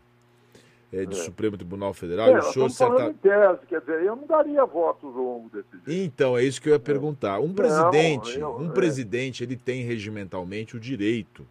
é, 0.92 1.06
de 1.06 1.20
é. 1.20 1.24
Supremo 1.24 1.58
Tribunal 1.58 1.94
Federal, 1.94 2.30
é, 2.30 2.40
o 2.40 2.44
senhor 2.44 2.70
certa... 2.70 3.10
em 3.10 3.13
tese, 3.13 3.66
quer 3.68 3.82
dizer, 3.82 4.04
eu 4.04 4.16
não 4.16 4.25
daria 4.25 4.66
votos 4.66 5.13
longos 5.13 5.52
desse 5.52 5.70
jeito. 5.72 5.92
Então, 5.92 6.38
é 6.38 6.44
isso 6.44 6.62
que 6.62 6.70
eu 6.70 6.74
ia 6.74 6.80
perguntar. 6.80 7.40
Um 7.40 7.54
presidente, 7.54 8.38
não, 8.40 8.52
eu, 8.52 8.58
um 8.60 8.70
é. 8.70 8.74
presidente, 8.74 9.44
ele 9.44 9.58
tem 9.58 9.84
regimentalmente 9.84 10.78
o 10.78 10.80
direito. 10.80 11.46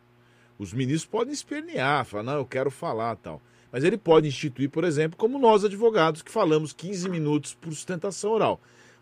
Os 0.58 0.72
ministros 0.72 1.06
podem 1.06 1.32
espernear, 1.32 2.04
falar, 2.04 2.22
não, 2.22 2.36
eu 2.36 2.46
quero 2.46 2.70
falar 2.70 3.16
tal. 3.16 3.40
Mas 3.72 3.82
ele 3.82 3.96
pode 3.96 4.28
instituir, 4.28 4.70
por 4.70 4.84
exemplo, 4.84 5.16
como 5.16 5.38
nós 5.38 5.64
advogados, 5.64 6.20
que 6.20 6.30
falamos 6.30 6.72
15 6.72 7.08
minutos 7.08 7.54
por 7.54 7.70
sustentação 7.70 8.32
oral. 8.32 8.60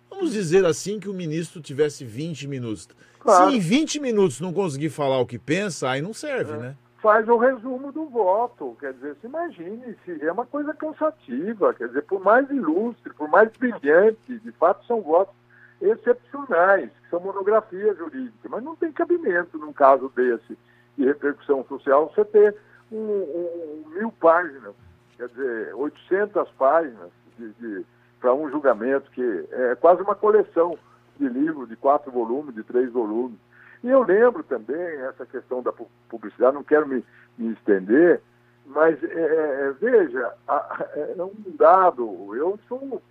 Vamos 0.08 0.32
dizer 0.32 0.64
assim 0.64 1.00
que 1.00 1.08
o 1.08 1.14
ministro 1.14 1.60
tivesse 1.60 2.04
20 2.04 2.46
minutos. 2.46 2.88
Claro. 3.18 3.50
Se 3.50 3.56
em 3.56 3.60
20 3.60 4.00
minutos 4.00 4.40
não 4.40 4.52
conseguir 4.52 4.90
falar 4.90 5.18
o 5.18 5.26
que 5.26 5.38
pensa, 5.38 5.90
aí 5.90 6.00
não 6.00 6.14
serve, 6.14 6.52
é. 6.52 6.56
né? 6.56 6.76
faz 7.02 7.26
o 7.28 7.36
resumo 7.36 7.90
do 7.92 8.06
voto. 8.06 8.76
Quer 8.78 8.92
dizer, 8.94 9.16
se 9.20 9.26
imagine, 9.26 9.96
se 10.04 10.24
é 10.24 10.32
uma 10.32 10.46
coisa 10.46 10.72
cansativa, 10.74 11.74
quer 11.74 11.88
dizer, 11.88 12.02
por 12.02 12.20
mais 12.22 12.48
ilustre, 12.50 13.12
por 13.14 13.28
mais 13.28 13.50
brilhante, 13.56 14.38
de 14.38 14.52
fato 14.52 14.84
são 14.86 15.02
votos 15.02 15.34
excepcionais, 15.80 16.90
que 16.90 17.10
são 17.10 17.20
monografias 17.20 17.96
jurídicas, 17.96 18.50
mas 18.50 18.62
não 18.62 18.76
tem 18.76 18.92
cabimento 18.92 19.58
num 19.58 19.72
caso 19.72 20.12
desse 20.14 20.58
de 20.96 21.06
repercussão 21.06 21.64
social 21.64 22.12
você 22.14 22.24
ter 22.26 22.54
um, 22.92 23.84
mil 23.94 24.12
páginas, 24.12 24.74
quer 25.16 25.28
dizer, 25.28 25.74
800 25.74 26.50
páginas 26.52 27.10
de, 27.38 27.50
de 27.54 27.86
para 28.20 28.34
um 28.34 28.50
julgamento 28.50 29.10
que 29.12 29.48
é 29.50 29.74
quase 29.76 30.02
uma 30.02 30.14
coleção 30.14 30.78
de 31.18 31.28
livros 31.28 31.68
de 31.68 31.76
quatro 31.76 32.10
volumes, 32.10 32.54
de 32.54 32.62
três 32.62 32.92
volumes. 32.92 33.38
E 33.82 33.88
eu 33.88 34.02
lembro 34.02 34.42
também 34.42 35.00
essa 35.06 35.24
questão 35.24 35.62
da 35.62 35.72
publicidade, 36.08 36.54
não 36.54 36.62
quero 36.62 36.86
me, 36.86 37.04
me 37.38 37.52
estender, 37.52 38.20
mas 38.66 39.02
é, 39.02 39.06
é, 39.06 39.68
é 39.68 39.72
veja, 39.72 40.34
é 40.48 41.22
um 41.22 41.56
dado, 41.56 42.34
eu 42.34 42.58
sou, 42.68 43.02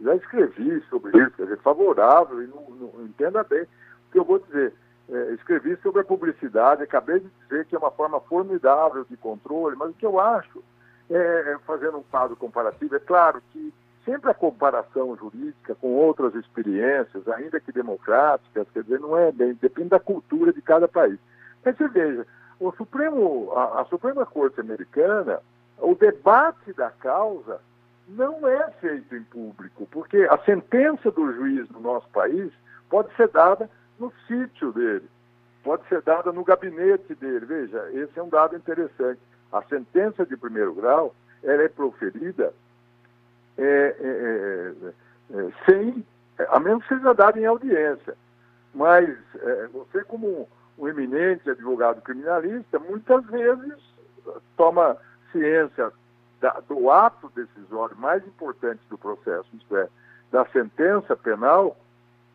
já 0.00 0.14
escrevi 0.14 0.80
sobre 0.88 1.18
isso, 1.20 1.32
quer 1.32 1.44
dizer, 1.44 1.58
favorável, 1.58 2.42
e 2.42 2.46
não, 2.46 2.70
não 2.70 3.04
entenda 3.04 3.42
bem 3.42 3.62
o 3.62 4.12
que 4.12 4.18
eu 4.18 4.24
vou 4.24 4.38
dizer. 4.38 4.72
É, 5.08 5.34
escrevi 5.34 5.76
sobre 5.76 6.00
a 6.00 6.04
publicidade, 6.04 6.82
acabei 6.82 7.20
de 7.20 7.30
dizer 7.42 7.64
que 7.66 7.76
é 7.76 7.78
uma 7.78 7.92
forma 7.92 8.20
formidável 8.20 9.04
de 9.04 9.16
controle, 9.16 9.76
mas 9.76 9.90
o 9.90 9.94
que 9.94 10.04
eu 10.04 10.18
acho, 10.18 10.64
é, 11.08 11.56
fazendo 11.64 11.98
um 11.98 12.02
quadro 12.02 12.34
comparativo, 12.34 12.96
é 12.96 12.98
claro 12.98 13.40
que 13.52 13.72
sempre 14.04 14.30
a 14.30 14.34
comparação 14.34 15.16
jurídica 15.16 15.74
com 15.76 15.92
outras 15.94 16.34
experiências, 16.34 17.28
ainda 17.28 17.60
que 17.60 17.72
democráticas, 17.72 18.66
quer 18.72 18.82
dizer, 18.82 19.00
não 19.00 19.16
é 19.16 19.30
bem, 19.30 19.54
depende 19.54 19.90
da 19.90 20.00
cultura 20.00 20.52
de 20.52 20.62
cada 20.62 20.88
país. 20.88 21.18
Mas 21.64 21.76
você 21.76 21.88
veja, 21.88 22.26
o 22.58 22.72
Supremo, 22.72 23.52
a, 23.54 23.82
a 23.82 23.84
Suprema 23.86 24.24
Corte 24.24 24.60
Americana, 24.60 25.40
o 25.78 25.94
debate 25.94 26.72
da 26.72 26.90
causa 26.90 27.60
não 28.08 28.46
é 28.46 28.70
feito 28.80 29.14
em 29.14 29.22
público, 29.24 29.86
porque 29.90 30.26
a 30.30 30.38
sentença 30.38 31.10
do 31.10 31.32
juiz 31.32 31.68
no 31.70 31.80
nosso 31.80 32.08
país 32.10 32.52
pode 32.88 33.14
ser 33.16 33.28
dada 33.28 33.68
no 33.98 34.12
sítio 34.26 34.72
dele, 34.72 35.08
pode 35.62 35.86
ser 35.88 36.02
dada 36.02 36.32
no 36.32 36.44
gabinete 36.44 37.14
dele. 37.14 37.44
Veja, 37.46 37.90
esse 37.92 38.18
é 38.18 38.22
um 38.22 38.28
dado 38.28 38.56
interessante. 38.56 39.20
A 39.52 39.62
sentença 39.62 40.24
de 40.24 40.36
primeiro 40.36 40.74
grau 40.74 41.14
ela 41.42 41.62
é 41.62 41.68
proferida 41.68 42.52
é 43.58 43.62
é, 43.64 43.94
é, 45.32 45.38
é, 45.38 45.52
sem, 45.64 46.04
a 46.48 46.60
menos 46.60 46.82
que 46.86 46.94
seja 46.94 47.14
dado 47.14 47.38
em 47.38 47.46
audiência. 47.46 48.14
Mas 48.74 49.08
é, 49.36 49.66
você, 49.68 50.04
como 50.04 50.48
um 50.78 50.88
eminente 50.88 51.48
advogado 51.48 52.02
criminalista, 52.02 52.78
muitas 52.78 53.24
vezes 53.26 53.74
toma 54.56 54.96
ciência 55.32 55.90
da, 56.40 56.60
do 56.68 56.90
ato 56.90 57.32
decisório 57.34 57.96
mais 57.96 58.26
importante 58.26 58.80
do 58.90 58.98
processo, 58.98 59.48
isto 59.54 59.76
é, 59.76 59.88
da 60.30 60.44
sentença 60.46 61.16
penal, 61.16 61.76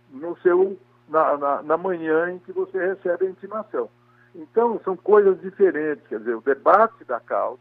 no 0.09 0.35
seu, 0.39 0.77
na, 1.11 1.37
na, 1.37 1.61
na 1.61 1.77
manhã 1.77 2.31
em 2.31 2.39
que 2.39 2.53
você 2.53 2.79
recebe 2.79 3.27
a 3.27 3.29
intimação. 3.29 3.89
Então, 4.33 4.79
são 4.83 4.95
coisas 4.95 5.39
diferentes, 5.41 6.07
quer 6.07 6.19
dizer, 6.19 6.35
o 6.35 6.41
debate 6.41 7.03
da 7.03 7.19
causa 7.19 7.59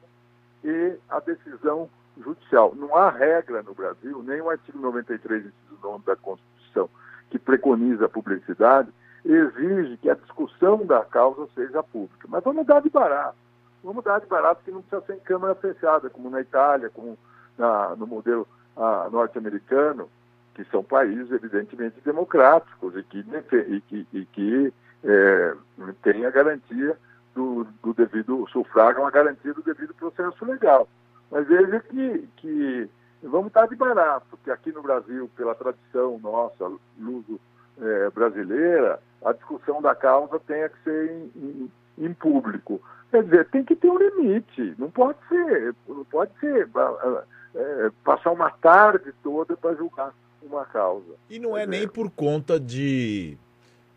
e 0.63 0.97
a 1.09 1.19
decisão 1.19 1.91
judicial. 2.17 2.73
Não 2.77 2.95
há 2.95 3.11
regra 3.11 3.63
no 3.63 3.75
Brasil, 3.75 4.23
nem 4.23 4.41
o 4.41 4.49
artigo 4.49 4.79
93, 4.79 5.47
inciso 5.47 5.79
9 5.83 6.05
da 6.07 6.15
Constituição, 6.15 6.89
que 7.29 7.41
preconiza 7.41 8.07
a 8.07 8.09
publicidade, 8.09 8.89
exige 9.25 9.97
que 9.97 10.09
a 10.09 10.15
discussão 10.15 10.87
da 10.87 11.05
causa 11.05 11.49
seja 11.55 11.83
pública. 11.83 12.29
Mas 12.29 12.45
vamos 12.45 12.65
dar 12.65 12.81
de 12.81 12.89
barato. 12.89 13.37
Vamos 13.83 14.05
dar 14.05 14.21
de 14.21 14.27
barato 14.27 14.63
que 14.65 14.71
não 14.71 14.83
precisa 14.83 15.05
ser 15.07 15.15
em 15.17 15.25
câmara 15.25 15.57
fechada, 15.57 16.09
como 16.09 16.31
na 16.31 16.41
Itália, 16.41 16.89
como 16.91 17.19
na, 17.59 17.97
no 17.97 18.07
modelo 18.07 18.47
ah, 18.77 19.09
norte-americano, 19.11 20.09
que 20.55 20.65
são 20.65 20.83
países 20.83 21.31
evidentemente 21.31 22.01
democráticos 22.05 22.97
e 22.97 23.03
que, 23.05 23.19
e 23.19 23.81
que, 23.81 24.07
e 24.13 24.25
que 24.27 24.73
é, 25.05 25.55
têm 26.03 26.27
a 26.27 26.31
garantia 26.31 26.97
do, 27.35 27.67
do 27.83 27.95
devido, 27.95 28.47
sufragam 28.51 29.07
a 29.07 29.11
garantia 29.11 29.55
do 29.55 29.63
devido 29.63 29.95
processo 29.95 30.45
legal. 30.45 30.89
Mas 31.31 31.47
veja 31.47 31.81
que, 31.81 32.29
que 32.37 32.91
vamos 33.23 33.49
estar 33.49 33.67
de 33.67 33.77
barato, 33.77 34.27
porque 34.31 34.51
aqui 34.51 34.73
no 34.73 34.83
Brasil, 34.83 35.31
pela 35.37 35.55
tradição 35.55 36.19
nossa, 36.19 36.71
luso 36.99 37.41
é, 37.81 38.11
brasileira, 38.11 39.01
a 39.25 39.33
discussão 39.33 39.81
da 39.81 39.95
causa 39.95 40.41
tenha 40.41 40.69
que 40.69 40.83
ser 40.83 41.11
em, 41.11 41.31
em, 41.37 41.73
em, 42.07 42.15
público. 42.15 42.81
Quer 43.11 43.25
dizer, 43.25 43.49
tem 43.51 43.65
que 43.65 43.77
ter 43.77 43.89
um 43.89 43.99
limite, 43.99 44.75
não 44.79 44.91
pode 44.91 45.19
ser, 45.29 45.75
não 45.89 46.05
pode 46.05 46.33
ser 46.39 46.69
é, 47.55 47.91
passar 48.05 48.33
uma 48.33 48.51
tarde 48.51 49.13
toda 49.23 49.57
para 49.57 49.75
julgar 49.75 50.13
uma 50.43 50.65
causa. 50.65 51.15
E 51.29 51.39
não 51.39 51.57
é 51.57 51.67
nem 51.67 51.87
por 51.87 52.11
conta 52.11 52.59
de 52.59 53.37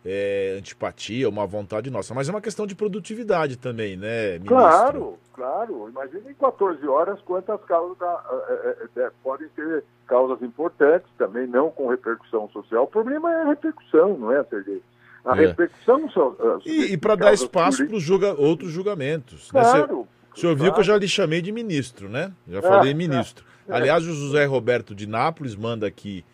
é, 0.04 0.56
antipatia, 0.58 1.28
uma 1.28 1.46
vontade 1.46 1.90
nossa, 1.90 2.14
mas 2.14 2.28
é 2.28 2.30
uma 2.30 2.40
questão 2.40 2.66
de 2.66 2.74
produtividade 2.74 3.56
também, 3.56 3.96
né, 3.96 4.32
ministro? 4.32 4.56
Claro, 4.56 5.18
claro. 5.32 5.88
Imagina 5.88 6.30
em 6.30 6.34
14 6.34 6.86
horas 6.86 7.20
quantas 7.22 7.60
causas 7.64 7.96
da, 7.98 8.24
é, 8.48 9.00
é, 9.00 9.10
podem 9.22 9.48
ter 9.48 9.82
causas 10.06 10.42
importantes 10.42 11.08
também, 11.16 11.46
não 11.46 11.70
com 11.70 11.88
repercussão 11.88 12.48
social. 12.50 12.84
O 12.84 12.88
problema 12.88 13.32
é 13.32 13.42
a 13.42 13.46
repercussão, 13.46 14.18
não 14.18 14.30
é, 14.30 14.44
Sergei? 14.44 14.82
A 15.24 15.34
é. 15.36 15.46
repercussão 15.46 16.08
so, 16.10 16.36
E, 16.66 16.92
e 16.92 16.96
para 16.98 17.14
dar 17.14 17.32
espaço 17.32 17.86
para 17.86 17.98
julga, 17.98 18.34
outros 18.34 18.70
julgamentos. 18.70 19.50
Claro. 19.50 20.00
Né? 20.00 20.04
O 20.36 20.38
senhor 20.38 20.54
viu 20.54 20.72
que 20.72 20.80
eu 20.80 20.84
já 20.84 20.98
lhe 20.98 21.08
chamei 21.08 21.40
de 21.40 21.52
ministro, 21.52 22.08
né? 22.08 22.32
Já 22.46 22.60
falei 22.60 22.92
ministro. 22.92 23.44
Aliás, 23.68 24.04
o 24.04 24.12
José 24.12 24.44
Roberto 24.44 24.94
de 24.94 25.06
Nápoles 25.06 25.56
manda 25.56 25.86
aqui 25.86 26.24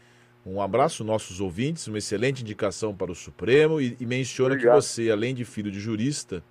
um 0.45 0.61
abraço, 0.61 1.05
nossos 1.05 1.41
ouvintes, 1.41 1.87
uma 1.87 1.99
excelente 1.99 2.43
indicação 2.43 2.95
para 2.95 3.13
o 3.13 3.15
Supremo 3.15 3.81
e, 3.81 3.97
e 4.01 4.07
menciona 4.07 4.55
Obrigado. 4.55 4.77
que 4.77 4.83
você, 4.83 5.11
além 5.11 5.35
de 5.35 5.45
filho 5.45 5.71
de 5.71 5.79
jurista, 5.79 6.43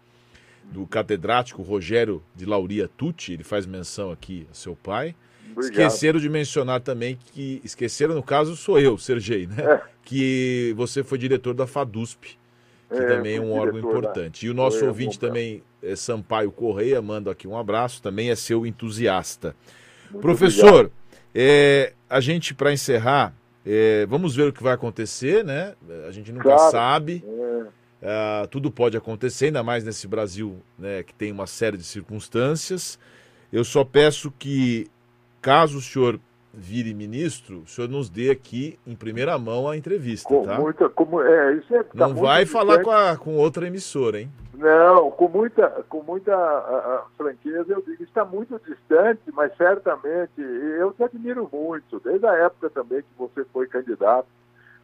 do 0.63 0.85
catedrático 0.85 1.61
Rogério 1.63 2.23
de 2.35 2.45
Lauria 2.45 2.87
Tucci, 2.87 3.33
ele 3.33 3.43
faz 3.43 3.65
menção 3.65 4.11
aqui 4.11 4.47
a 4.51 4.53
seu 4.53 4.75
pai. 4.75 5.15
Obrigado. 5.51 5.71
Esqueceram 5.71 6.19
de 6.19 6.29
mencionar 6.29 6.81
também 6.81 7.17
que. 7.33 7.59
Esqueceram, 7.63 8.13
no 8.13 8.21
caso, 8.21 8.55
sou 8.55 8.79
eu, 8.79 8.97
Sergei, 8.97 9.47
né? 9.47 9.55
É. 9.63 9.81
Que 10.05 10.73
você 10.77 11.03
foi 11.03 11.17
diretor 11.17 11.53
da 11.53 11.65
FADUSP, 11.65 12.37
que 12.89 12.97
é, 12.97 13.07
também 13.07 13.37
é 13.37 13.41
um 13.41 13.51
órgão 13.51 13.79
importante. 13.79 14.45
Da... 14.45 14.47
E 14.47 14.51
o 14.51 14.53
nosso 14.53 14.79
foi 14.79 14.87
ouvinte 14.87 15.19
também, 15.19 15.63
é 15.81 15.95
Sampaio 15.95 16.51
Correia, 16.51 17.01
manda 17.01 17.31
aqui 17.31 17.47
um 17.47 17.57
abraço, 17.57 18.01
também 18.01 18.29
é 18.29 18.35
seu 18.35 18.65
entusiasta. 18.65 19.55
Muito 20.09 20.21
Professor, 20.21 20.91
é, 21.33 21.93
a 22.09 22.19
gente, 22.19 22.53
para 22.53 22.71
encerrar, 22.71 23.33
é, 23.71 24.05
vamos 24.07 24.35
ver 24.35 24.47
o 24.47 24.53
que 24.53 24.63
vai 24.63 24.73
acontecer, 24.73 25.45
né? 25.45 25.75
A 26.07 26.11
gente 26.11 26.31
nunca 26.31 26.45
claro. 26.45 26.71
sabe. 26.71 27.23
É. 27.27 28.43
Uh, 28.43 28.47
tudo 28.47 28.71
pode 28.71 28.97
acontecer, 28.97 29.47
ainda 29.47 29.61
mais 29.61 29.83
nesse 29.83 30.07
Brasil 30.07 30.57
né, 30.77 31.03
que 31.03 31.13
tem 31.13 31.31
uma 31.31 31.45
série 31.45 31.77
de 31.77 31.83
circunstâncias. 31.83 32.97
Eu 33.53 33.63
só 33.63 33.83
peço 33.83 34.31
que, 34.31 34.87
caso 35.39 35.77
o 35.77 35.81
senhor 35.81 36.19
vire 36.53 36.93
ministro, 36.93 37.59
o 37.59 37.67
senhor 37.67 37.89
nos 37.89 38.09
dê 38.09 38.31
aqui 38.31 38.79
em 38.85 38.95
primeira 38.95 39.37
mão 39.37 39.67
a 39.67 39.77
entrevista, 39.77 40.29
com 40.29 40.43
tá? 40.43 40.59
Muita, 40.59 40.89
como, 40.89 41.21
é, 41.21 41.53
isso 41.53 41.75
é, 41.75 41.83
tá 41.83 42.07
Não 42.07 42.15
vai 42.15 42.45
falar 42.45 42.81
com, 42.81 42.91
a, 42.91 43.15
com 43.15 43.35
outra 43.35 43.67
emissora, 43.67 44.21
hein? 44.21 44.31
Não, 44.53 45.09
com 45.11 45.29
muita, 45.29 45.69
com 45.87 46.03
muita 46.03 46.35
a, 46.35 46.37
a 46.37 47.05
franqueza 47.15 47.71
eu 47.71 47.81
digo, 47.81 48.03
está 48.03 48.25
muito 48.25 48.59
distante, 48.67 49.21
mas 49.31 49.55
certamente 49.55 50.41
eu 50.41 50.91
te 50.91 51.03
admiro 51.03 51.49
muito, 51.51 51.99
desde 51.99 52.25
a 52.25 52.33
época 52.33 52.69
também 52.69 53.01
que 53.01 53.07
você 53.17 53.45
foi 53.53 53.67
candidato 53.67 54.27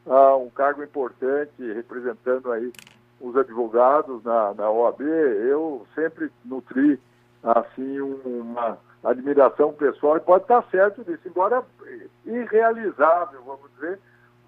a 0.05 0.35
um 0.37 0.49
cargo 0.49 0.83
importante, 0.83 1.51
representando 1.57 2.51
aí 2.51 2.71
os 3.19 3.35
advogados 3.35 4.23
na, 4.23 4.53
na 4.53 4.69
OAB, 4.69 5.01
eu 5.01 5.85
sempre 5.95 6.31
nutri 6.43 6.99
assim 7.45 7.99
uma 8.01 8.77
admiração 9.03 9.71
pessoal 9.73 10.17
e 10.17 10.21
pode 10.21 10.43
estar 10.43 10.63
certo 10.71 11.03
disso, 11.03 11.27
embora 11.27 11.63
irrealizável, 12.25 13.41
vamos 13.45 13.69
dizer, 13.75 13.99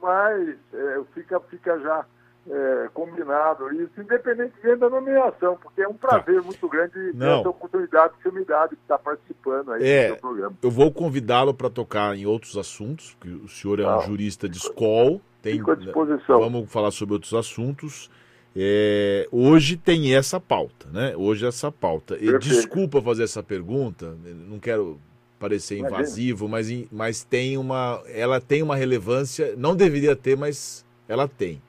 mas 0.02 0.56
é, 0.74 1.02
fica, 1.14 1.40
fica 1.42 1.80
já 1.80 2.06
é, 2.50 2.90
combinado 2.94 3.72
isso, 3.74 3.92
independentemente 4.00 4.80
da 4.80 4.90
nomeação, 4.90 5.58
porque 5.62 5.82
é 5.82 5.88
um 5.88 5.94
prazer 5.94 6.36
tá. 6.36 6.42
muito 6.42 6.68
grande 6.68 7.12
Não. 7.14 7.40
essa 7.40 7.50
oportunidade 7.50 8.14
que 8.18 8.24
você 8.24 8.40
me 8.40 8.46
dá 8.46 8.68
de 8.68 8.76
estar 8.76 8.98
participando 8.98 9.74
aí 9.74 9.86
é, 9.86 10.04
do 10.04 10.14
seu 10.14 10.22
programa. 10.22 10.58
Eu 10.64 10.72
vou 10.72 10.92
convidá-lo 10.92 11.54
para 11.54 11.70
tocar 11.70 12.16
em 12.16 12.26
outros 12.26 12.58
assuntos, 12.58 13.16
porque 13.20 13.36
o 13.36 13.48
senhor 13.48 13.80
é 13.80 13.88
um 13.88 14.02
jurista 14.02 14.48
de 14.48 14.58
escola. 14.58 15.20
Tem, 15.42 15.58
Fico 15.58 15.72
à 15.72 15.76
disposição. 15.76 16.40
Vamos 16.40 16.72
falar 16.72 16.92
sobre 16.92 17.14
outros 17.14 17.34
assuntos. 17.34 18.10
É, 18.56 19.28
hoje 19.32 19.78
tem 19.78 20.16
essa 20.16 20.40
pauta, 20.40 20.88
né? 20.92 21.14
Hoje 21.16 21.46
essa 21.46 21.72
pauta. 21.72 22.18
E, 22.20 22.38
desculpa 22.40 23.02
fazer 23.02 23.24
essa 23.24 23.44
pergunta, 23.44 24.18
não 24.48 24.60
quero 24.60 25.00
parecer 25.40 25.78
invasivo, 25.78 26.48
mas, 26.48 26.68
mas 26.92 27.24
tem 27.24 27.58
uma, 27.58 28.02
ela 28.08 28.42
tem 28.42 28.64
uma 28.64 28.76
relevância, 28.76 29.54
não 29.56 29.76
deveria 29.76 30.16
ter, 30.16 30.36
mas 30.36 30.86
ela 31.08 31.28
tem. 31.28 31.62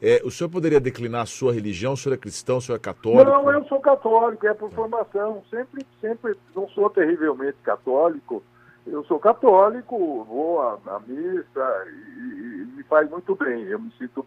É, 0.00 0.20
o 0.24 0.30
senhor 0.30 0.50
poderia 0.50 0.78
declinar 0.78 1.22
a 1.22 1.26
sua 1.26 1.52
religião? 1.52 1.94
O 1.94 1.96
senhor 1.96 2.14
é 2.14 2.18
cristão, 2.18 2.58
o 2.58 2.60
senhor 2.60 2.76
é 2.76 2.80
católico? 2.80 3.24
Não, 3.24 3.50
eu 3.50 3.64
sou 3.64 3.80
católico, 3.80 4.46
é 4.46 4.52
por 4.52 4.70
formação. 4.72 5.42
Sempre, 5.50 5.86
sempre, 6.00 6.36
não 6.54 6.68
sou 6.68 6.90
terrivelmente 6.90 7.56
católico. 7.62 8.42
Eu 8.86 9.04
sou 9.04 9.18
católico, 9.18 10.24
vou 10.24 10.60
à, 10.60 10.78
à 10.86 11.00
missa 11.00 11.86
e, 11.86 12.20
e, 12.20 12.66
me 12.76 12.82
faz 12.84 13.08
muito 13.10 13.34
bem. 13.34 13.62
Eu 13.64 13.80
me 13.80 13.90
sinto. 13.98 14.24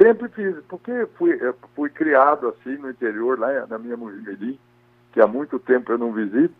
Sempre 0.00 0.28
fiz, 0.28 0.56
porque 0.68 1.06
fui, 1.16 1.38
fui 1.74 1.90
criado 1.90 2.48
assim 2.48 2.76
no 2.76 2.90
interior, 2.90 3.38
lá 3.38 3.66
na 3.66 3.78
minha 3.78 3.96
Mujimirim, 3.96 4.58
que 5.12 5.20
há 5.20 5.26
muito 5.26 5.58
tempo 5.58 5.92
eu 5.92 5.98
não 5.98 6.12
visito, 6.12 6.54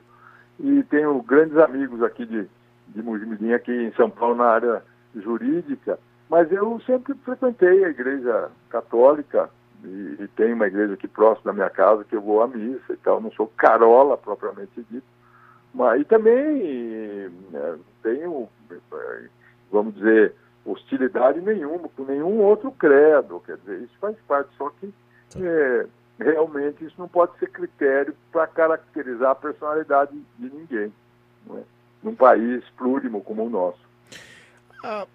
e 0.60 0.82
tenho 0.84 1.20
grandes 1.22 1.56
amigos 1.58 2.02
aqui 2.02 2.24
de, 2.24 2.46
de 2.88 3.02
Mujimirim, 3.02 3.52
aqui 3.52 3.72
em 3.72 3.92
São 3.92 4.10
Paulo, 4.10 4.36
na 4.36 4.46
área 4.46 4.82
jurídica. 5.16 5.98
Mas 6.28 6.50
eu 6.50 6.80
sempre 6.86 7.14
frequentei 7.24 7.84
a 7.84 7.90
igreja 7.90 8.50
católica 8.70 9.50
e, 9.84 10.16
e 10.20 10.28
tenho 10.36 10.54
uma 10.54 10.66
igreja 10.66 10.94
aqui 10.94 11.08
próximo 11.08 11.44
da 11.46 11.52
minha 11.52 11.70
casa 11.70 12.04
que 12.04 12.16
eu 12.16 12.22
vou 12.22 12.42
à 12.42 12.48
missa 12.48 12.92
e 12.92 12.96
tal. 12.96 13.20
Não 13.20 13.30
sou 13.32 13.48
carola 13.48 14.16
propriamente 14.16 14.84
dito, 14.90 15.06
mas 15.74 16.00
e 16.00 16.04
também 16.04 17.30
é, 17.52 17.74
tenho, 18.02 18.48
vamos 19.70 19.94
dizer, 19.94 20.34
hostilidade 20.64 21.40
nenhuma 21.40 21.88
com 21.88 22.04
nenhum 22.04 22.40
outro 22.40 22.70
credo. 22.72 23.42
Quer 23.44 23.56
dizer, 23.58 23.82
isso 23.82 23.94
faz 24.00 24.16
parte, 24.26 24.50
só 24.56 24.70
que 24.70 24.92
é, 25.36 25.86
realmente 26.18 26.84
isso 26.84 26.94
não 26.98 27.08
pode 27.08 27.36
ser 27.38 27.50
critério 27.50 28.14
para 28.30 28.46
caracterizar 28.46 29.30
a 29.30 29.34
personalidade 29.34 30.12
de 30.38 30.50
ninguém, 30.50 30.92
não 31.46 31.58
é? 31.58 31.62
num 32.02 32.14
país 32.14 32.64
plurimo 32.76 33.22
como 33.22 33.46
o 33.46 33.50
nosso. 33.50 33.80
Ah 34.84 35.06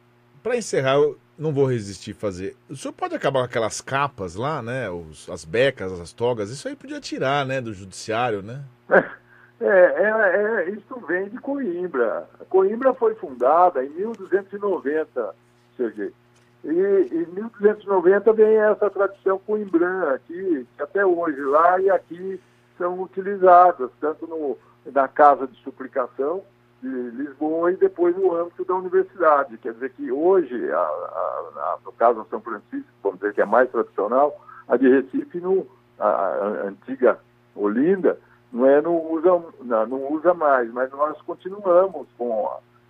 para 0.48 0.56
encerrar, 0.56 0.96
eu 0.96 1.20
não 1.38 1.52
vou 1.52 1.66
resistir 1.66 2.14
fazer. 2.14 2.56
O 2.70 2.76
senhor 2.76 2.94
pode 2.94 3.14
acabar 3.14 3.40
com 3.40 3.46
aquelas 3.46 3.82
capas 3.82 4.36
lá, 4.36 4.62
né? 4.62 4.90
Os, 4.90 5.30
as 5.30 5.44
becas, 5.44 5.92
as 6.00 6.14
togas, 6.14 6.50
isso 6.50 6.68
aí 6.70 6.76
podia 6.76 7.02
tirar, 7.02 7.46
né? 7.46 7.60
Do 7.60 7.74
judiciário, 7.74 8.42
né? 8.42 8.64
É, 9.60 9.65
é, 9.65 10.65
é, 10.65 10.70
isso 10.70 11.00
vem 11.08 11.30
de 11.30 11.38
Coimbra. 11.39 12.30
Coimbra 12.50 12.93
foi 12.93 13.15
fundada 13.15 13.84
em 13.84 13.89
1290, 13.89 15.36
Sergei. 15.76 16.13
E 16.63 16.70
em 16.70 17.26
1290 17.34 18.34
vem 18.34 18.58
essa 18.58 18.89
tradição 18.89 19.39
coimbrã 19.39 20.13
aqui, 20.13 20.67
que 20.76 20.84
até 20.84 21.06
hoje 21.06 21.39
lá 21.41 21.80
e 21.80 21.89
aqui 21.89 22.39
são 22.78 23.02
utilizadas, 23.02 23.89
tanto 24.00 24.28
no, 24.28 24.58
na 24.91 25.08
casa 25.08 25.48
de 25.48 25.56
suplicação, 25.63 26.43
de 26.82 26.89
Lisboa 26.89 27.72
e 27.72 27.78
depois 27.78 28.15
no 28.15 28.36
âmbito 28.36 28.63
da 28.63 28.76
universidade. 28.76 29.58
Quer 29.58 29.74
dizer 29.74 29.91
que 29.91 30.12
hoje, 30.12 30.72
a, 30.72 30.78
a, 30.78 30.80
a, 30.80 31.78
no 31.84 31.91
caso 31.93 32.24
de 32.24 32.30
São 32.30 32.41
Francisco, 32.41 32.88
vamos 33.02 33.20
dizer 33.20 33.34
que 33.34 33.41
é 33.41 33.46
mais 33.46 33.70
tradicional, 33.72 34.39
a 34.67 34.78
de 34.78 34.88
Recife, 34.88 35.39
não, 35.39 35.65
a, 36.00 36.65
antiga 36.67 37.17
Olinda, 37.56 38.20
não, 38.52 38.66
é, 38.66 38.82
não, 38.82 39.12
usa, 39.12 39.44
não, 39.62 39.86
não 39.88 40.14
usa 40.14 40.34
mais, 40.34 40.72
mas 40.72 40.92
nós 40.92 41.22
continuamos 41.22 42.08
com 42.18 42.50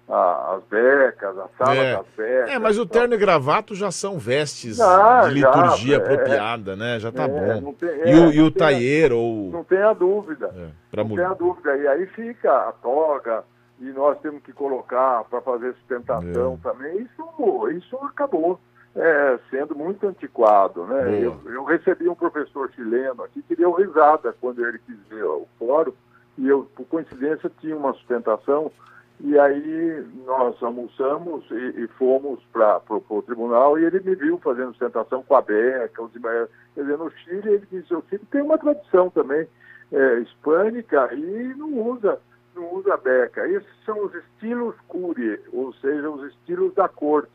as 0.09 0.63
becas, 0.65 1.37
a 1.37 1.49
sala 1.57 1.75
é. 1.75 1.97
das 1.97 2.05
becas. 2.15 2.49
É, 2.49 2.59
mas 2.59 2.77
o 2.79 2.85
terno 2.85 3.13
e 3.13 3.17
gravato 3.17 3.75
já 3.75 3.91
são 3.91 4.17
vestes 4.17 4.79
ah, 4.79 5.23
de 5.27 5.33
liturgia 5.33 5.97
já, 5.97 6.01
é. 6.01 6.05
apropriada, 6.05 6.71
é, 6.73 6.75
né? 6.75 6.99
Já 6.99 7.11
tá 7.11 7.23
é, 7.23 7.27
bom. 7.59 7.73
Tem, 7.73 7.89
e 7.89 8.15
o, 8.15 8.31
e 8.31 8.41
o 8.41 8.51
taieiro 8.51 9.17
ou... 9.17 9.51
Não 9.51 9.63
tem 9.63 9.81
a 9.81 9.93
dúvida. 9.93 10.53
É, 10.55 10.97
não 10.97 11.09
tem 11.09 11.25
a 11.25 11.33
dúvida. 11.33 11.75
E 11.75 11.87
aí 11.87 12.05
fica 12.07 12.69
a 12.69 12.71
toga, 12.71 13.43
e 13.79 13.85
nós 13.91 14.17
temos 14.19 14.41
que 14.43 14.53
colocar 14.53 15.25
para 15.25 15.41
fazer 15.41 15.73
sustentação 15.73 16.59
é. 16.63 16.69
também, 16.69 16.97
isso, 16.99 17.69
isso 17.69 17.97
acabou 17.97 18.59
é, 18.97 19.39
sendo 19.49 19.75
muito 19.75 20.05
antiquado. 20.07 20.85
Né? 20.85 21.23
Eu, 21.23 21.39
eu, 21.45 21.63
recebi 21.63 22.09
um 22.09 22.15
professor 22.15 22.71
chileno 22.73 23.23
aqui 23.23 23.41
que 23.43 23.55
deu 23.55 23.71
risada 23.71 24.35
quando 24.41 24.65
ele 24.65 24.79
quis 24.79 24.97
ver 25.07 25.23
o 25.23 25.47
fórum, 25.59 25.93
e 26.37 26.47
eu, 26.47 26.67
por 26.75 26.85
coincidência, 26.85 27.51
tinha 27.59 27.75
uma 27.75 27.93
sustentação, 27.93 28.71
e 29.19 29.37
aí 29.37 30.05
nós 30.25 30.61
almoçamos 30.61 31.45
e, 31.51 31.83
e 31.83 31.87
fomos 31.97 32.43
para 32.51 32.81
o 32.89 33.21
tribunal, 33.21 33.79
e 33.79 33.85
ele 33.85 33.99
me 33.99 34.15
viu 34.15 34.37
fazendo 34.39 34.69
sustentação 34.69 35.23
com 35.23 35.35
a 35.35 35.41
beca, 35.41 36.01
os, 36.01 36.11
quer 36.11 36.81
dizer, 36.81 36.97
no 36.97 37.11
Chile, 37.11 37.49
ele 37.49 37.67
disse, 37.71 37.93
o 37.93 38.03
Chile 38.09 38.25
tem 38.31 38.41
uma 38.41 38.57
tradição 38.57 39.09
também 39.09 39.47
é, 39.91 40.19
hispânica 40.19 41.13
e 41.13 41.53
não 41.55 41.79
usa 41.79 42.19
não 42.55 42.73
usa 42.73 42.97
beca. 42.97 43.47
Esses 43.47 43.69
são 43.85 44.03
os 44.03 44.13
estilos 44.15 44.75
curie, 44.87 45.39
ou 45.53 45.71
seja, 45.73 46.09
os 46.09 46.23
estilos 46.31 46.73
da 46.73 46.89
corte, 46.89 47.31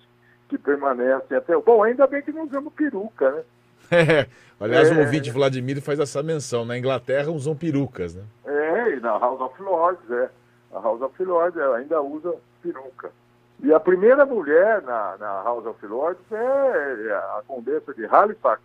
que 0.53 0.59
permanecem 0.59 1.37
até. 1.37 1.57
Bom, 1.57 1.83
ainda 1.83 2.07
bem 2.07 2.23
que 2.23 2.31
não 2.31 2.45
usamos 2.45 2.73
peruca, 2.75 3.31
né? 3.31 3.43
É, 3.95 4.27
aliás, 4.59 4.91
é, 4.91 4.95
o 4.95 5.01
ouvinte 5.01 5.31
Vladimir 5.31 5.83
faz 5.83 6.01
essa 6.01 6.23
menção. 6.23 6.65
Na 6.65 6.79
Inglaterra 6.79 7.31
usam 7.31 7.55
perucas, 7.55 8.15
né? 8.15 8.23
É, 8.47 8.95
e 8.95 9.01
na 9.01 9.19
House 9.19 9.41
of 9.41 9.63
Lords, 9.63 10.11
é. 10.11 10.31
A 10.73 10.81
House 10.81 11.03
of 11.03 11.23
Lords 11.23 11.59
ainda 11.59 12.01
usa 12.01 12.35
peruca. 12.63 13.11
E 13.63 13.73
a 13.73 13.79
primeira 13.79 14.25
mulher 14.25 14.81
na, 14.83 15.17
na 15.19 15.43
House 15.43 15.67
of 15.67 15.87
Lords 15.87 16.23
é, 16.31 17.07
é 17.09 17.13
a 17.13 17.43
condessa 17.47 17.93
de 17.93 18.07
Halifax. 18.07 18.63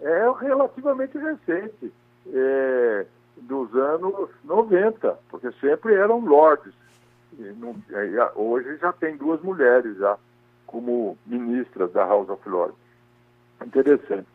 É 0.00 0.30
relativamente 0.40 1.18
recente. 1.18 1.92
É, 2.32 3.06
dos 3.42 3.74
anos 3.74 4.30
90, 4.44 5.18
porque 5.28 5.50
sempre 5.60 5.94
eram 5.94 6.24
lords. 6.24 6.72
Não, 7.38 7.74
hoje 8.34 8.76
já 8.78 8.92
tem 8.92 9.16
duas 9.16 9.40
mulheres 9.42 9.96
já 9.96 10.18
como 10.68 11.16
ministras 11.26 11.90
da 11.92 12.04
House 12.04 12.28
of 12.28 12.48
Lords. 12.48 12.76
Interessante. 13.66 14.28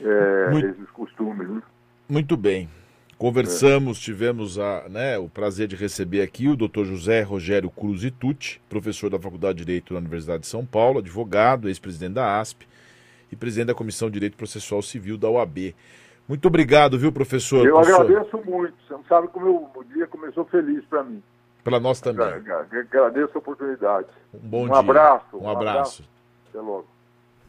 É, 0.00 0.50
muito, 0.50 0.66
esses 0.66 0.90
costumes. 0.90 1.48
Né? 1.48 1.62
Muito 2.08 2.36
bem. 2.36 2.68
Conversamos, 3.16 3.98
é. 3.98 4.00
tivemos 4.00 4.58
a, 4.58 4.88
né, 4.88 5.18
o 5.18 5.28
prazer 5.28 5.68
de 5.68 5.76
receber 5.76 6.22
aqui 6.22 6.48
o 6.48 6.56
Dr. 6.56 6.84
José 6.84 7.22
Rogério 7.22 7.70
Cruz 7.70 8.02
Itucci, 8.02 8.60
professor 8.68 9.10
da 9.10 9.18
Faculdade 9.18 9.58
de 9.58 9.64
Direito 9.64 9.94
da 9.94 10.00
Universidade 10.00 10.40
de 10.40 10.46
São 10.48 10.66
Paulo, 10.66 10.98
advogado, 10.98 11.68
ex-presidente 11.68 12.14
da 12.14 12.40
ASP 12.40 12.66
e 13.30 13.36
presidente 13.36 13.68
da 13.68 13.74
Comissão 13.74 14.08
de 14.08 14.14
Direito 14.14 14.36
Processual 14.36 14.82
Civil 14.82 15.16
da 15.16 15.28
OAB. 15.28 15.74
Muito 16.26 16.48
obrigado, 16.48 16.98
viu, 16.98 17.12
professor? 17.12 17.66
Eu 17.66 17.74
professor. 17.74 18.02
agradeço 18.02 18.36
muito. 18.44 18.74
Você 18.86 18.94
não 18.94 19.04
sabe 19.04 19.28
como 19.28 19.70
o 19.74 19.84
dia 19.84 20.06
começou 20.06 20.44
feliz 20.46 20.84
para 20.86 21.04
mim. 21.04 21.22
Para 21.62 21.80
nós 21.80 22.00
também. 22.00 22.26
Agradeço 22.26 23.32
a 23.34 23.38
oportunidade. 23.38 24.08
Um 24.34 24.38
bom 24.38 24.64
um 24.64 24.68
dia. 24.68 24.78
Abraço, 24.78 25.36
um, 25.36 25.42
um 25.44 25.48
abraço. 25.48 25.66
Um 25.66 25.70
abraço. 25.70 26.08
Até 26.48 26.60
logo. 26.60 26.99